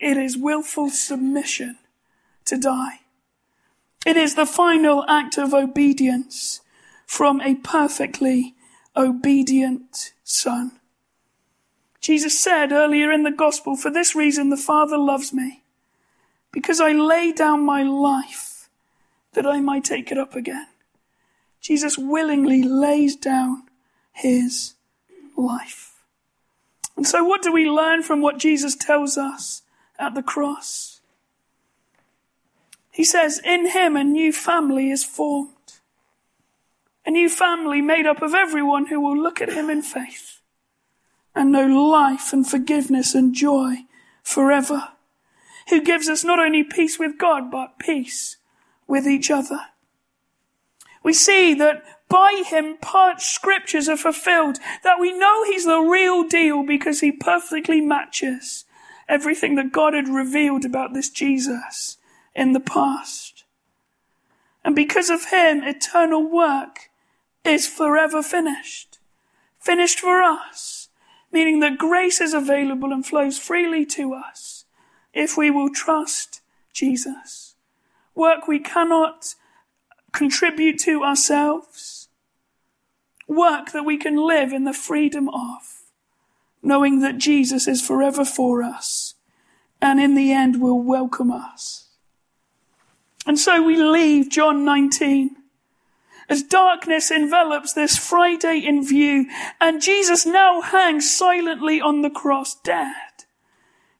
it 0.00 0.16
is 0.16 0.36
willful 0.36 0.90
submission 0.90 1.78
to 2.46 2.56
die. 2.58 3.00
It 4.06 4.16
is 4.16 4.34
the 4.34 4.46
final 4.46 5.04
act 5.08 5.36
of 5.36 5.52
obedience 5.52 6.62
from 7.06 7.40
a 7.42 7.54
perfectly 7.56 8.54
obedient 8.96 10.14
son. 10.24 10.72
Jesus 12.00 12.40
said 12.40 12.72
earlier 12.72 13.12
in 13.12 13.24
the 13.24 13.30
gospel, 13.30 13.76
for 13.76 13.90
this 13.90 14.14
reason 14.14 14.48
the 14.48 14.56
Father 14.56 14.96
loves 14.96 15.34
me, 15.34 15.62
because 16.50 16.80
I 16.80 16.92
lay 16.92 17.30
down 17.30 17.64
my 17.64 17.82
life 17.82 18.70
that 19.34 19.46
I 19.46 19.60
might 19.60 19.84
take 19.84 20.10
it 20.10 20.18
up 20.18 20.34
again. 20.34 20.66
Jesus 21.60 21.98
willingly 21.98 22.62
lays 22.62 23.14
down 23.16 23.64
his 24.12 24.74
life. 25.36 25.98
And 26.96 27.06
so 27.06 27.22
what 27.22 27.42
do 27.42 27.52
we 27.52 27.68
learn 27.68 28.02
from 28.02 28.22
what 28.22 28.38
Jesus 28.38 28.74
tells 28.74 29.18
us 29.18 29.62
at 30.00 30.14
the 30.14 30.22
cross? 30.22 31.00
He 32.90 33.04
says, 33.04 33.40
in 33.44 33.68
him 33.68 33.96
a 33.96 34.02
new 34.02 34.32
family 34.32 34.90
is 34.90 35.04
formed. 35.04 35.54
A 37.06 37.10
new 37.10 37.28
family 37.28 37.80
made 37.80 38.06
up 38.06 38.20
of 38.20 38.34
everyone 38.34 38.86
who 38.86 39.00
will 39.00 39.16
look 39.16 39.40
at 39.40 39.52
him 39.52 39.70
in 39.70 39.82
faith 39.82 40.40
and 41.34 41.52
know 41.52 41.66
life 41.66 42.32
and 42.32 42.46
forgiveness 42.46 43.14
and 43.14 43.34
joy 43.34 43.76
forever. 44.22 44.88
Who 45.68 45.82
gives 45.82 46.08
us 46.08 46.24
not 46.24 46.40
only 46.40 46.64
peace 46.64 46.98
with 46.98 47.18
God, 47.18 47.50
but 47.50 47.78
peace 47.78 48.36
with 48.86 49.06
each 49.06 49.30
other. 49.30 49.60
We 51.02 51.12
see 51.12 51.54
that 51.54 51.84
by 52.08 52.42
him 52.44 52.76
parched 52.82 53.22
scriptures 53.22 53.88
are 53.88 53.96
fulfilled, 53.96 54.58
that 54.82 54.98
we 54.98 55.16
know 55.16 55.44
he's 55.44 55.64
the 55.64 55.80
real 55.80 56.26
deal 56.26 56.64
because 56.66 57.00
he 57.00 57.12
perfectly 57.12 57.80
matches 57.80 58.64
everything 59.10 59.56
that 59.56 59.72
God 59.72 59.92
had 59.92 60.08
revealed 60.08 60.64
about 60.64 60.94
this 60.94 61.10
Jesus 61.10 61.98
in 62.34 62.52
the 62.52 62.60
past. 62.60 63.44
And 64.64 64.74
because 64.74 65.10
of 65.10 65.26
him, 65.26 65.62
eternal 65.62 66.30
work 66.30 66.90
is 67.44 67.66
forever 67.66 68.22
finished. 68.22 68.98
Finished 69.58 70.00
for 70.00 70.22
us, 70.22 70.88
meaning 71.32 71.60
that 71.60 71.76
grace 71.76 72.20
is 72.20 72.32
available 72.32 72.92
and 72.92 73.04
flows 73.04 73.38
freely 73.38 73.84
to 73.86 74.14
us 74.14 74.64
if 75.12 75.36
we 75.36 75.50
will 75.50 75.70
trust 75.70 76.40
Jesus. 76.72 77.56
Work 78.14 78.46
we 78.46 78.58
cannot 78.58 79.34
contribute 80.12 80.78
to 80.80 81.02
ourselves. 81.02 82.08
Work 83.26 83.72
that 83.72 83.84
we 83.84 83.96
can 83.96 84.16
live 84.16 84.52
in 84.52 84.64
the 84.64 84.72
freedom 84.72 85.28
of, 85.28 85.79
knowing 86.62 87.00
that 87.00 87.18
Jesus 87.18 87.66
is 87.66 87.84
forever 87.84 88.24
for 88.24 88.62
us 88.62 89.14
and 89.80 90.00
in 90.00 90.14
the 90.14 90.32
end 90.32 90.60
will 90.60 90.80
welcome 90.80 91.30
us. 91.30 91.88
And 93.26 93.38
so 93.38 93.62
we 93.62 93.76
leave 93.76 94.30
John 94.30 94.64
19 94.64 95.36
as 96.28 96.42
darkness 96.42 97.10
envelops 97.10 97.72
this 97.72 97.96
Friday 97.96 98.58
in 98.58 98.86
view 98.86 99.26
and 99.60 99.82
Jesus 99.82 100.24
now 100.24 100.60
hangs 100.60 101.10
silently 101.10 101.80
on 101.80 102.02
the 102.02 102.10
cross 102.10 102.54
dead 102.54 102.94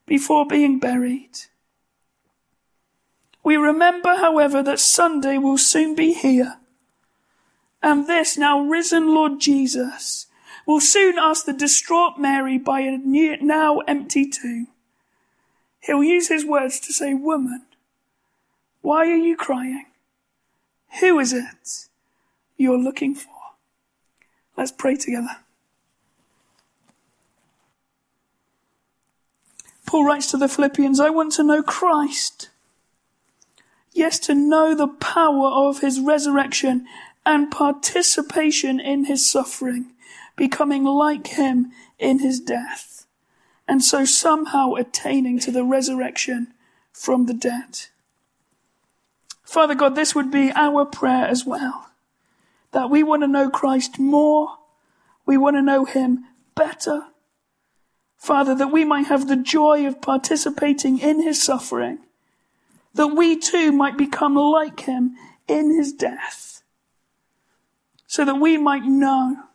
before 0.06 0.46
being 0.46 0.78
buried. 0.78 1.30
We 3.42 3.56
remember, 3.56 4.16
however, 4.16 4.62
that 4.62 4.78
Sunday 4.78 5.38
will 5.38 5.58
soon 5.58 5.94
be 5.94 6.12
here. 6.12 6.58
And 7.82 8.06
this 8.06 8.36
now 8.36 8.60
risen 8.60 9.14
Lord 9.14 9.40
Jesus 9.40 10.26
will 10.70 10.80
soon 10.80 11.18
ask 11.18 11.46
the 11.46 11.52
distraught 11.52 12.16
Mary 12.16 12.56
by 12.56 12.78
a 12.78 12.96
new, 12.96 13.36
now 13.42 13.78
empty 13.88 14.24
tomb. 14.24 14.68
He'll 15.80 16.04
use 16.04 16.28
his 16.28 16.44
words 16.44 16.78
to 16.80 16.92
say, 16.92 17.12
woman, 17.12 17.62
why 18.80 19.08
are 19.10 19.16
you 19.16 19.36
crying? 19.36 19.86
Who 21.00 21.18
is 21.18 21.32
it 21.32 21.88
you're 22.56 22.78
looking 22.78 23.16
for? 23.16 23.32
Let's 24.56 24.70
pray 24.70 24.94
together. 24.94 25.38
Paul 29.86 30.04
writes 30.04 30.30
to 30.30 30.36
the 30.36 30.48
Philippians, 30.48 31.00
I 31.00 31.10
want 31.10 31.32
to 31.32 31.42
know 31.42 31.64
Christ. 31.64 32.48
Yes, 33.92 34.20
to 34.20 34.34
know 34.34 34.76
the 34.76 34.86
power 34.86 35.48
of 35.48 35.80
his 35.80 35.98
resurrection 35.98 36.86
and 37.26 37.50
participation 37.50 38.78
in 38.78 39.06
his 39.06 39.28
suffering, 39.28 39.86
becoming 40.40 40.84
like 40.84 41.26
him 41.26 41.70
in 41.98 42.20
his 42.20 42.40
death, 42.40 43.04
and 43.68 43.84
so 43.84 44.06
somehow 44.06 44.72
attaining 44.72 45.38
to 45.38 45.50
the 45.50 45.62
resurrection 45.62 46.54
from 46.94 47.26
the 47.26 47.34
dead. 47.34 47.80
Father 49.44 49.74
God, 49.74 49.94
this 49.94 50.14
would 50.14 50.30
be 50.30 50.50
our 50.52 50.86
prayer 50.86 51.26
as 51.26 51.44
well. 51.44 51.90
That 52.72 52.88
we 52.88 53.02
want 53.02 53.22
to 53.22 53.28
know 53.28 53.50
Christ 53.50 53.98
more. 53.98 54.56
We 55.26 55.36
want 55.36 55.56
to 55.56 55.62
know 55.62 55.84
him 55.84 56.24
better. 56.54 57.02
Father, 58.16 58.54
that 58.54 58.72
we 58.72 58.82
might 58.82 59.08
have 59.08 59.28
the 59.28 59.36
joy 59.36 59.86
of 59.86 60.00
participating 60.00 60.98
in 61.00 61.20
his 61.20 61.42
suffering 61.42 61.98
that 62.94 63.08
we 63.08 63.36
too 63.36 63.72
might 63.72 63.98
become 63.98 64.36
like 64.36 64.80
him 64.80 65.16
in 65.46 65.76
his 65.76 65.92
death, 65.92 66.62
so 68.06 68.24
that 68.24 68.36
we 68.36 68.56
might 68.56 68.84
know 68.84 69.49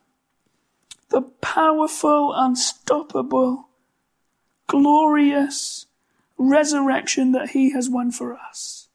the 1.10 1.22
powerful, 1.22 2.34
unstoppable, 2.34 3.70
glorious 4.68 5.86
resurrection 6.38 7.32
that 7.32 7.52
he 7.52 7.72
has 7.72 7.90
won 7.90 8.12
for 8.12 8.36
us. 8.36 8.88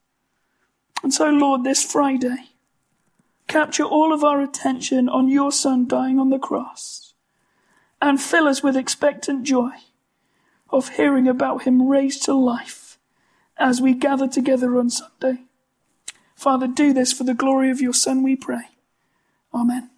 And 1.03 1.15
so, 1.15 1.31
Lord, 1.31 1.65
this 1.65 1.83
Friday, 1.83 2.51
capture 3.47 3.85
all 3.85 4.13
of 4.13 4.23
our 4.23 4.41
attention 4.41 5.09
on 5.09 5.29
your 5.29 5.51
Son 5.51 5.87
dying 5.87 6.19
on 6.19 6.31
the 6.31 6.39
cross 6.39 7.15
and 8.01 8.21
fill 8.21 8.47
us 8.47 8.63
with 8.63 8.77
expectant 8.77 9.45
joy 9.45 9.71
of 10.71 10.91
hearing 10.91 11.27
about 11.27 11.63
him 11.63 11.89
raised 11.89 12.23
to 12.25 12.35
life 12.35 12.99
as 13.57 13.81
we 13.81 13.93
gather 13.93 14.29
together 14.29 14.79
on 14.79 14.91
Sunday. 14.91 15.43
Father, 16.35 16.67
do 16.67 16.93
this 16.93 17.13
for 17.13 17.25
the 17.25 17.35
glory 17.35 17.71
of 17.71 17.81
your 17.81 17.93
Son, 17.93 18.23
we 18.23 18.37
pray. 18.37 18.69
Amen. 19.53 19.91